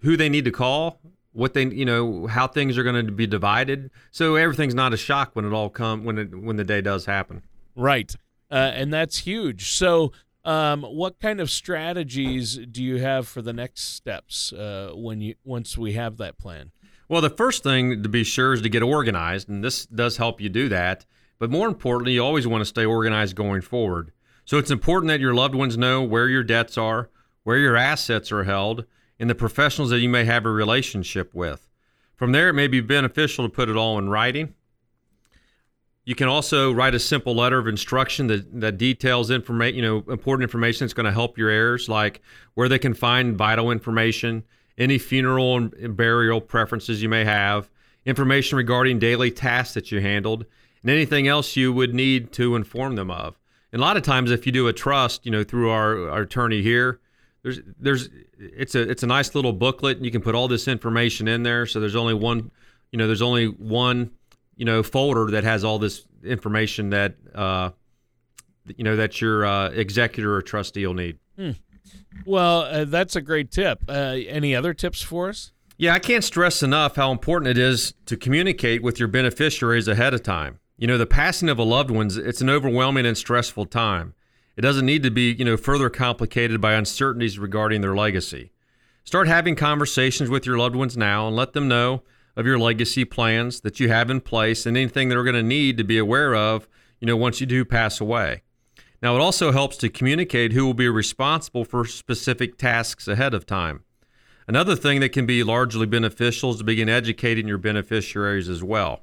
who 0.00 0.16
they 0.16 0.28
need 0.28 0.44
to 0.46 0.50
call, 0.50 1.00
what 1.32 1.54
they, 1.54 1.64
you 1.66 1.84
know, 1.84 2.26
how 2.26 2.46
things 2.46 2.76
are 2.78 2.82
going 2.82 3.06
to 3.06 3.12
be 3.12 3.26
divided. 3.26 3.90
So 4.10 4.36
everything's 4.36 4.74
not 4.74 4.92
a 4.92 4.96
shock 4.96 5.34
when 5.34 5.44
it 5.44 5.52
all 5.52 5.70
come 5.70 6.04
when 6.04 6.18
it 6.18 6.34
when 6.34 6.56
the 6.56 6.64
day 6.64 6.80
does 6.80 7.06
happen. 7.06 7.42
Right, 7.74 8.14
uh, 8.50 8.72
and 8.74 8.92
that's 8.92 9.18
huge. 9.18 9.70
So 9.72 10.12
um, 10.44 10.82
what 10.82 11.20
kind 11.20 11.40
of 11.40 11.50
strategies 11.50 12.58
do 12.58 12.82
you 12.82 12.98
have 12.98 13.28
for 13.28 13.42
the 13.42 13.52
next 13.52 13.94
steps 13.94 14.52
uh, 14.52 14.92
when 14.94 15.20
you 15.20 15.34
once 15.44 15.78
we 15.78 15.92
have 15.92 16.16
that 16.18 16.38
plan? 16.38 16.72
Well, 17.08 17.20
the 17.20 17.30
first 17.30 17.62
thing 17.62 18.02
to 18.02 18.08
be 18.08 18.24
sure 18.24 18.54
is 18.54 18.62
to 18.62 18.68
get 18.68 18.82
organized, 18.82 19.48
and 19.48 19.62
this 19.62 19.86
does 19.86 20.16
help 20.16 20.40
you 20.40 20.48
do 20.48 20.68
that. 20.68 21.04
But 21.38 21.50
more 21.50 21.68
importantly, 21.68 22.12
you 22.12 22.24
always 22.24 22.46
want 22.46 22.62
to 22.62 22.66
stay 22.66 22.84
organized 22.84 23.36
going 23.36 23.62
forward. 23.62 24.12
So 24.44 24.58
it's 24.58 24.70
important 24.70 25.08
that 25.08 25.20
your 25.20 25.34
loved 25.34 25.54
ones 25.54 25.76
know 25.76 26.02
where 26.02 26.28
your 26.28 26.42
debts 26.42 26.78
are, 26.78 27.10
where 27.44 27.58
your 27.58 27.76
assets 27.76 28.32
are 28.32 28.44
held, 28.44 28.84
and 29.22 29.30
the 29.30 29.36
professionals 29.36 29.90
that 29.90 30.00
you 30.00 30.08
may 30.08 30.24
have 30.24 30.44
a 30.44 30.50
relationship 30.50 31.32
with. 31.32 31.68
From 32.16 32.32
there, 32.32 32.48
it 32.48 32.54
may 32.54 32.66
be 32.66 32.80
beneficial 32.80 33.44
to 33.44 33.48
put 33.48 33.68
it 33.68 33.76
all 33.76 33.96
in 33.96 34.08
writing. 34.08 34.52
You 36.04 36.16
can 36.16 36.26
also 36.26 36.72
write 36.72 36.96
a 36.96 36.98
simple 36.98 37.36
letter 37.36 37.56
of 37.56 37.68
instruction 37.68 38.26
that, 38.26 38.60
that 38.60 38.78
details 38.78 39.30
information, 39.30 39.76
you 39.76 39.82
know, 39.82 39.98
important 40.12 40.42
information 40.42 40.84
that's 40.84 40.92
going 40.92 41.06
to 41.06 41.12
help 41.12 41.38
your 41.38 41.50
heirs, 41.50 41.88
like 41.88 42.20
where 42.54 42.68
they 42.68 42.80
can 42.80 42.94
find 42.94 43.38
vital 43.38 43.70
information, 43.70 44.42
any 44.76 44.98
funeral 44.98 45.56
and 45.56 45.96
burial 45.96 46.40
preferences 46.40 47.00
you 47.00 47.08
may 47.08 47.24
have, 47.24 47.70
information 48.04 48.58
regarding 48.58 48.98
daily 48.98 49.30
tasks 49.30 49.74
that 49.74 49.92
you 49.92 50.00
handled, 50.00 50.46
and 50.82 50.90
anything 50.90 51.28
else 51.28 51.54
you 51.54 51.72
would 51.72 51.94
need 51.94 52.32
to 52.32 52.56
inform 52.56 52.96
them 52.96 53.12
of. 53.12 53.38
And 53.70 53.80
a 53.80 53.84
lot 53.84 53.96
of 53.96 54.02
times, 54.02 54.32
if 54.32 54.46
you 54.46 54.52
do 54.52 54.66
a 54.66 54.72
trust, 54.72 55.24
you 55.24 55.30
know, 55.30 55.44
through 55.44 55.70
our, 55.70 56.10
our 56.10 56.22
attorney 56.22 56.60
here, 56.60 56.98
there's 57.42 57.60
there's 57.78 58.08
it's 58.38 58.74
a 58.74 58.88
it's 58.88 59.02
a 59.02 59.06
nice 59.06 59.34
little 59.34 59.52
booklet, 59.52 59.96
and 59.96 60.06
you 60.06 60.12
can 60.12 60.22
put 60.22 60.34
all 60.34 60.48
this 60.48 60.68
information 60.68 61.28
in 61.28 61.42
there. 61.42 61.66
So 61.66 61.80
there's 61.80 61.96
only 61.96 62.14
one, 62.14 62.50
you 62.90 62.98
know, 62.98 63.06
there's 63.06 63.22
only 63.22 63.46
one 63.46 64.12
you 64.56 64.64
know 64.64 64.82
folder 64.82 65.30
that 65.32 65.44
has 65.44 65.64
all 65.64 65.78
this 65.78 66.06
information 66.24 66.90
that 66.90 67.14
uh, 67.34 67.70
you 68.76 68.84
know 68.84 68.96
that 68.96 69.20
your 69.20 69.44
uh, 69.44 69.70
executor 69.70 70.34
or 70.34 70.42
trustee 70.42 70.86
will 70.86 70.94
need. 70.94 71.18
Hmm. 71.36 71.50
Well, 72.24 72.62
uh, 72.62 72.84
that's 72.84 73.16
a 73.16 73.20
great 73.20 73.50
tip. 73.50 73.82
Uh, 73.88 74.18
any 74.28 74.54
other 74.54 74.74
tips 74.74 75.02
for 75.02 75.28
us? 75.28 75.52
Yeah, 75.78 75.94
I 75.94 75.98
can't 75.98 76.22
stress 76.22 76.62
enough 76.62 76.96
how 76.96 77.10
important 77.10 77.50
it 77.50 77.58
is 77.58 77.94
to 78.06 78.16
communicate 78.16 78.82
with 78.82 79.00
your 79.00 79.08
beneficiaries 79.08 79.88
ahead 79.88 80.14
of 80.14 80.22
time. 80.22 80.60
You 80.76 80.86
know, 80.86 80.98
the 80.98 81.06
passing 81.06 81.48
of 81.48 81.58
a 81.58 81.64
loved 81.64 81.90
one's 81.90 82.16
it's 82.16 82.40
an 82.40 82.50
overwhelming 82.50 83.06
and 83.06 83.16
stressful 83.16 83.66
time. 83.66 84.14
It 84.56 84.60
doesn't 84.60 84.86
need 84.86 85.02
to 85.02 85.10
be, 85.10 85.32
you 85.32 85.44
know, 85.44 85.56
further 85.56 85.88
complicated 85.88 86.60
by 86.60 86.74
uncertainties 86.74 87.38
regarding 87.38 87.80
their 87.80 87.94
legacy. 87.94 88.52
Start 89.04 89.26
having 89.26 89.56
conversations 89.56 90.30
with 90.30 90.46
your 90.46 90.58
loved 90.58 90.76
ones 90.76 90.96
now 90.96 91.26
and 91.26 91.34
let 91.34 91.54
them 91.54 91.68
know 91.68 92.02
of 92.36 92.46
your 92.46 92.58
legacy 92.58 93.04
plans 93.04 93.60
that 93.62 93.80
you 93.80 93.88
have 93.88 94.10
in 94.10 94.20
place 94.20 94.64
and 94.64 94.76
anything 94.76 95.08
they're 95.08 95.24
going 95.24 95.34
to 95.34 95.42
need 95.42 95.76
to 95.76 95.84
be 95.84 95.98
aware 95.98 96.34
of, 96.34 96.68
you 97.00 97.06
know, 97.06 97.16
once 97.16 97.40
you 97.40 97.46
do 97.46 97.64
pass 97.64 98.00
away. 98.00 98.42
Now, 99.02 99.16
it 99.16 99.20
also 99.20 99.50
helps 99.50 99.76
to 99.78 99.88
communicate 99.88 100.52
who 100.52 100.64
will 100.64 100.74
be 100.74 100.88
responsible 100.88 101.64
for 101.64 101.84
specific 101.84 102.56
tasks 102.56 103.08
ahead 103.08 103.34
of 103.34 103.44
time. 103.44 103.82
Another 104.46 104.76
thing 104.76 105.00
that 105.00 105.12
can 105.12 105.26
be 105.26 105.42
largely 105.42 105.86
beneficial 105.86 106.50
is 106.50 106.58
to 106.58 106.64
begin 106.64 106.88
educating 106.88 107.48
your 107.48 107.58
beneficiaries 107.58 108.48
as 108.48 108.62
well. 108.62 109.00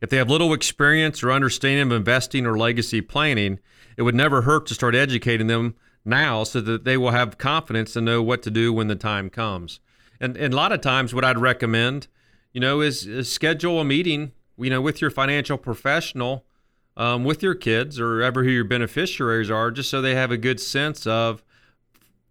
If 0.00 0.10
they 0.10 0.16
have 0.16 0.30
little 0.30 0.52
experience 0.52 1.22
or 1.22 1.32
understanding 1.32 1.86
of 1.88 1.92
investing 1.92 2.46
or 2.46 2.58
legacy 2.58 3.00
planning, 3.00 3.60
it 3.96 4.02
would 4.02 4.14
never 4.14 4.42
hurt 4.42 4.66
to 4.66 4.74
start 4.74 4.94
educating 4.94 5.46
them 5.46 5.74
now 6.04 6.44
so 6.44 6.60
that 6.60 6.84
they 6.84 6.96
will 6.96 7.10
have 7.10 7.38
confidence 7.38 7.96
and 7.96 8.04
know 8.04 8.22
what 8.22 8.42
to 8.42 8.50
do 8.50 8.72
when 8.72 8.88
the 8.88 8.96
time 8.96 9.30
comes. 9.30 9.80
And, 10.20 10.36
and 10.36 10.52
a 10.54 10.56
lot 10.56 10.72
of 10.72 10.80
times, 10.80 11.14
what 11.14 11.24
I'd 11.24 11.38
recommend 11.38 12.08
you 12.54 12.60
know, 12.60 12.80
is, 12.80 13.06
is 13.06 13.30
schedule 13.30 13.80
a 13.80 13.84
meeting, 13.84 14.32
you 14.56 14.70
know, 14.70 14.80
with 14.80 15.02
your 15.02 15.10
financial 15.10 15.58
professional, 15.58 16.46
um, 16.96 17.24
with 17.24 17.42
your 17.42 17.54
kids 17.54 17.98
or 18.00 18.22
ever 18.22 18.44
who 18.44 18.50
your 18.50 18.64
beneficiaries 18.64 19.50
are, 19.50 19.70
just 19.70 19.90
so 19.90 20.00
they 20.00 20.14
have 20.14 20.30
a 20.30 20.38
good 20.38 20.60
sense 20.60 21.06
of, 21.06 21.42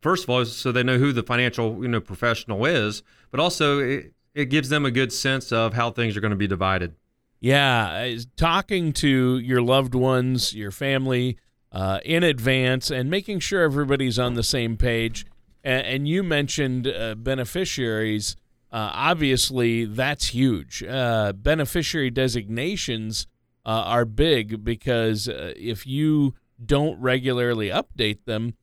first 0.02 0.23
of 0.23 0.30
all, 0.30 0.45
so 0.45 0.71
they 0.71 0.82
know 0.82 0.97
who 0.97 1.12
the 1.12 1.23
financial, 1.23 1.82
you 1.84 1.89
know, 1.89 1.99
professional 1.99 2.65
is, 2.65 3.04
but 3.30 3.39
also 3.41 3.80
it, 3.80 4.13
it 4.34 4.45
gives 4.45 4.69
them 4.69 4.86
a 4.86 4.91
good 4.91 5.12
sense 5.12 5.52
of 5.52 5.73
how 5.73 5.91
things 5.91 6.15
are 6.15 6.21
going 6.21 6.32
to 6.32 6.38
be 6.38 6.47
divided. 6.47 6.95
Yeah, 7.41 8.15
talking 8.38 8.93
to 8.93 9.38
your 9.39 9.62
loved 9.62 9.93
ones, 9.93 10.54
your 10.54 10.71
family 10.71 11.38
uh, 11.73 11.99
in 12.05 12.23
advance, 12.23 12.91
and 12.91 13.09
making 13.09 13.39
sure 13.39 13.63
everybody's 13.63 14.19
on 14.19 14.36
the 14.36 14.43
same 14.43 14.77
page. 14.77 15.25
And, 15.63 15.86
and 15.86 16.07
you 16.07 16.23
mentioned 16.23 16.88
uh, 16.88 17.15
beneficiaries. 17.15 18.36
Uh, 18.71 18.91
obviously, 18.93 19.86
that's 19.86 20.27
huge. 20.27 20.83
Uh, 20.83 21.33
beneficiary 21.33 22.09
designations 22.09 23.27
uh, 23.65 23.69
are 23.69 24.05
big 24.05 24.63
because 24.63 25.27
uh, 25.27 25.53
if 25.55 25.88
you 25.88 26.36
don't 26.63 26.99
regularly 27.01 27.69
update 27.69 28.25
them, 28.25 28.53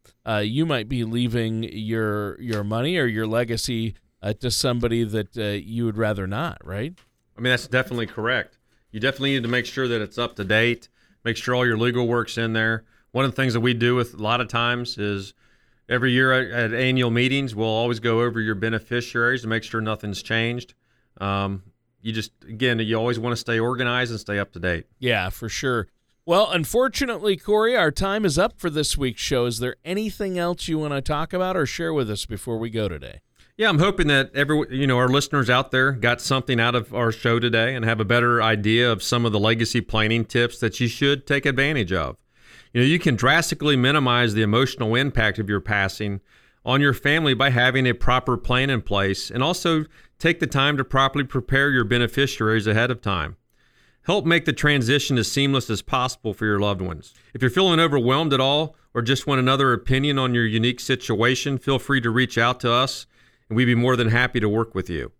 you 0.42 0.64
might 0.64 0.88
be 0.88 1.02
leaving 1.02 1.64
your 1.64 2.40
your 2.40 2.62
money 2.62 2.96
or 2.96 3.06
your 3.06 3.26
legacy 3.26 3.94
to 4.38 4.48
somebody 4.48 5.02
that 5.02 5.34
you 5.64 5.84
would 5.84 5.96
rather 5.96 6.26
not. 6.28 6.58
Right? 6.64 6.94
I 7.36 7.40
mean, 7.40 7.50
that's 7.50 7.66
definitely 7.66 8.06
correct. 8.06 8.58
You 8.92 9.00
definitely 9.00 9.34
need 9.34 9.42
to 9.42 9.48
make 9.48 9.66
sure 9.66 9.88
that 9.88 10.00
it's 10.00 10.18
up 10.18 10.36
to 10.36 10.44
date. 10.44 10.88
Make 11.24 11.36
sure 11.36 11.54
all 11.54 11.66
your 11.66 11.76
legal 11.76 12.06
work's 12.06 12.38
in 12.38 12.52
there. 12.52 12.84
One 13.12 13.24
of 13.24 13.32
the 13.32 13.36
things 13.36 13.54
that 13.54 13.60
we 13.60 13.74
do 13.74 13.94
with 13.94 14.14
a 14.14 14.22
lot 14.22 14.40
of 14.40 14.48
times 14.48 14.98
is 14.98 15.34
every 15.88 16.12
year 16.12 16.32
at, 16.32 16.72
annual 16.72 17.10
meetings, 17.10 17.54
we'll 17.54 17.66
always 17.66 18.00
go 18.00 18.20
over 18.20 18.40
your 18.40 18.54
beneficiaries 18.54 19.42
to 19.42 19.48
make 19.48 19.62
sure 19.62 19.80
nothing's 19.80 20.22
changed. 20.22 20.74
Um, 21.20 21.62
you 22.02 22.12
just 22.12 22.32
again, 22.48 22.78
you 22.78 22.96
always 22.96 23.18
want 23.18 23.32
to 23.32 23.36
stay 23.36 23.58
organized 23.58 24.10
and 24.10 24.20
stay 24.20 24.38
up 24.38 24.52
to 24.52 24.60
date. 24.60 24.86
Yeah, 24.98 25.28
for 25.28 25.48
sure. 25.48 25.88
Well, 26.24 26.50
unfortunately, 26.50 27.36
Corey, 27.36 27.76
our 27.76 27.90
time 27.90 28.24
is 28.24 28.38
up 28.38 28.58
for 28.58 28.70
this 28.70 28.96
week's 28.96 29.20
show. 29.20 29.46
Is 29.46 29.58
there 29.58 29.76
anything 29.84 30.38
else 30.38 30.68
you 30.68 30.78
want 30.78 30.92
to 30.92 31.00
talk 31.00 31.32
about 31.32 31.56
or 31.56 31.66
share 31.66 31.92
with 31.92 32.10
us 32.10 32.24
before 32.24 32.58
we 32.58 32.70
go 32.70 32.88
today? 32.88 33.20
Yeah, 33.56 33.68
I'm 33.68 33.78
hoping 33.78 34.06
that 34.06 34.30
every 34.34 34.64
you 34.70 34.86
know 34.86 34.96
our 34.96 35.08
listeners 35.08 35.50
out 35.50 35.70
there 35.70 35.92
got 35.92 36.20
something 36.20 36.58
out 36.58 36.74
of 36.74 36.94
our 36.94 37.12
show 37.12 37.38
today 37.38 37.74
and 37.74 37.84
have 37.84 38.00
a 38.00 38.04
better 38.04 38.42
idea 38.42 38.90
of 38.90 39.02
some 39.02 39.26
of 39.26 39.32
the 39.32 39.40
legacy 39.40 39.80
planning 39.80 40.24
tips 40.24 40.58
that 40.60 40.80
you 40.80 40.88
should 40.88 41.26
take 41.26 41.44
advantage 41.44 41.92
of. 41.92 42.16
You 42.72 42.80
know, 42.80 42.86
you 42.86 42.98
can 42.98 43.16
drastically 43.16 43.76
minimize 43.76 44.34
the 44.34 44.42
emotional 44.42 44.94
impact 44.94 45.38
of 45.38 45.48
your 45.48 45.60
passing 45.60 46.20
on 46.64 46.80
your 46.80 46.94
family 46.94 47.34
by 47.34 47.50
having 47.50 47.86
a 47.86 47.94
proper 47.94 48.36
plan 48.36 48.70
in 48.70 48.82
place 48.82 49.30
and 49.30 49.42
also 49.42 49.86
take 50.18 50.38
the 50.38 50.46
time 50.46 50.76
to 50.76 50.84
properly 50.84 51.24
prepare 51.24 51.70
your 51.70 51.84
beneficiaries 51.84 52.66
ahead 52.66 52.90
of 52.90 53.00
time. 53.00 53.36
Help 54.02 54.24
make 54.24 54.44
the 54.44 54.52
transition 54.52 55.18
as 55.18 55.30
seamless 55.30 55.68
as 55.68 55.82
possible 55.82 56.32
for 56.32 56.46
your 56.46 56.60
loved 56.60 56.80
ones. 56.80 57.12
If 57.34 57.42
you're 57.42 57.50
feeling 57.50 57.80
overwhelmed 57.80 58.32
at 58.32 58.40
all 58.40 58.76
or 58.94 59.02
just 59.02 59.26
want 59.26 59.40
another 59.40 59.72
opinion 59.72 60.18
on 60.18 60.34
your 60.34 60.46
unique 60.46 60.80
situation, 60.80 61.58
feel 61.58 61.78
free 61.78 62.00
to 62.00 62.10
reach 62.10 62.38
out 62.38 62.60
to 62.60 62.72
us 62.72 63.06
and 63.48 63.56
we'd 63.56 63.64
be 63.66 63.74
more 63.74 63.96
than 63.96 64.08
happy 64.08 64.40
to 64.40 64.48
work 64.48 64.74
with 64.74 64.88
you. 64.88 65.12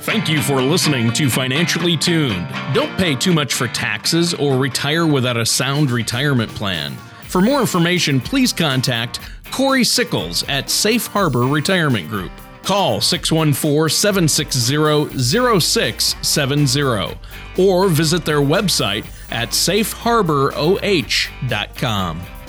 Thank 0.00 0.28
you 0.28 0.40
for 0.40 0.62
listening 0.62 1.12
to 1.14 1.28
Financially 1.28 1.96
Tuned. 1.96 2.48
Don't 2.72 2.96
pay 2.96 3.14
too 3.14 3.32
much 3.32 3.54
for 3.54 3.68
taxes 3.68 4.32
or 4.34 4.56
retire 4.56 5.06
without 5.06 5.36
a 5.36 5.44
sound 5.44 5.90
retirement 5.90 6.50
plan. 6.52 6.96
For 7.36 7.42
more 7.42 7.60
information, 7.60 8.18
please 8.18 8.50
contact 8.50 9.20
Corey 9.52 9.84
Sickles 9.84 10.42
at 10.48 10.70
Safe 10.70 11.06
Harbor 11.06 11.42
Retirement 11.42 12.08
Group. 12.08 12.32
Call 12.62 13.02
614 13.02 13.90
760 13.90 15.60
0670 15.60 17.18
or 17.58 17.90
visit 17.90 18.24
their 18.24 18.40
website 18.40 19.04
at 19.30 19.50
safeharboroh.com. 19.50 22.35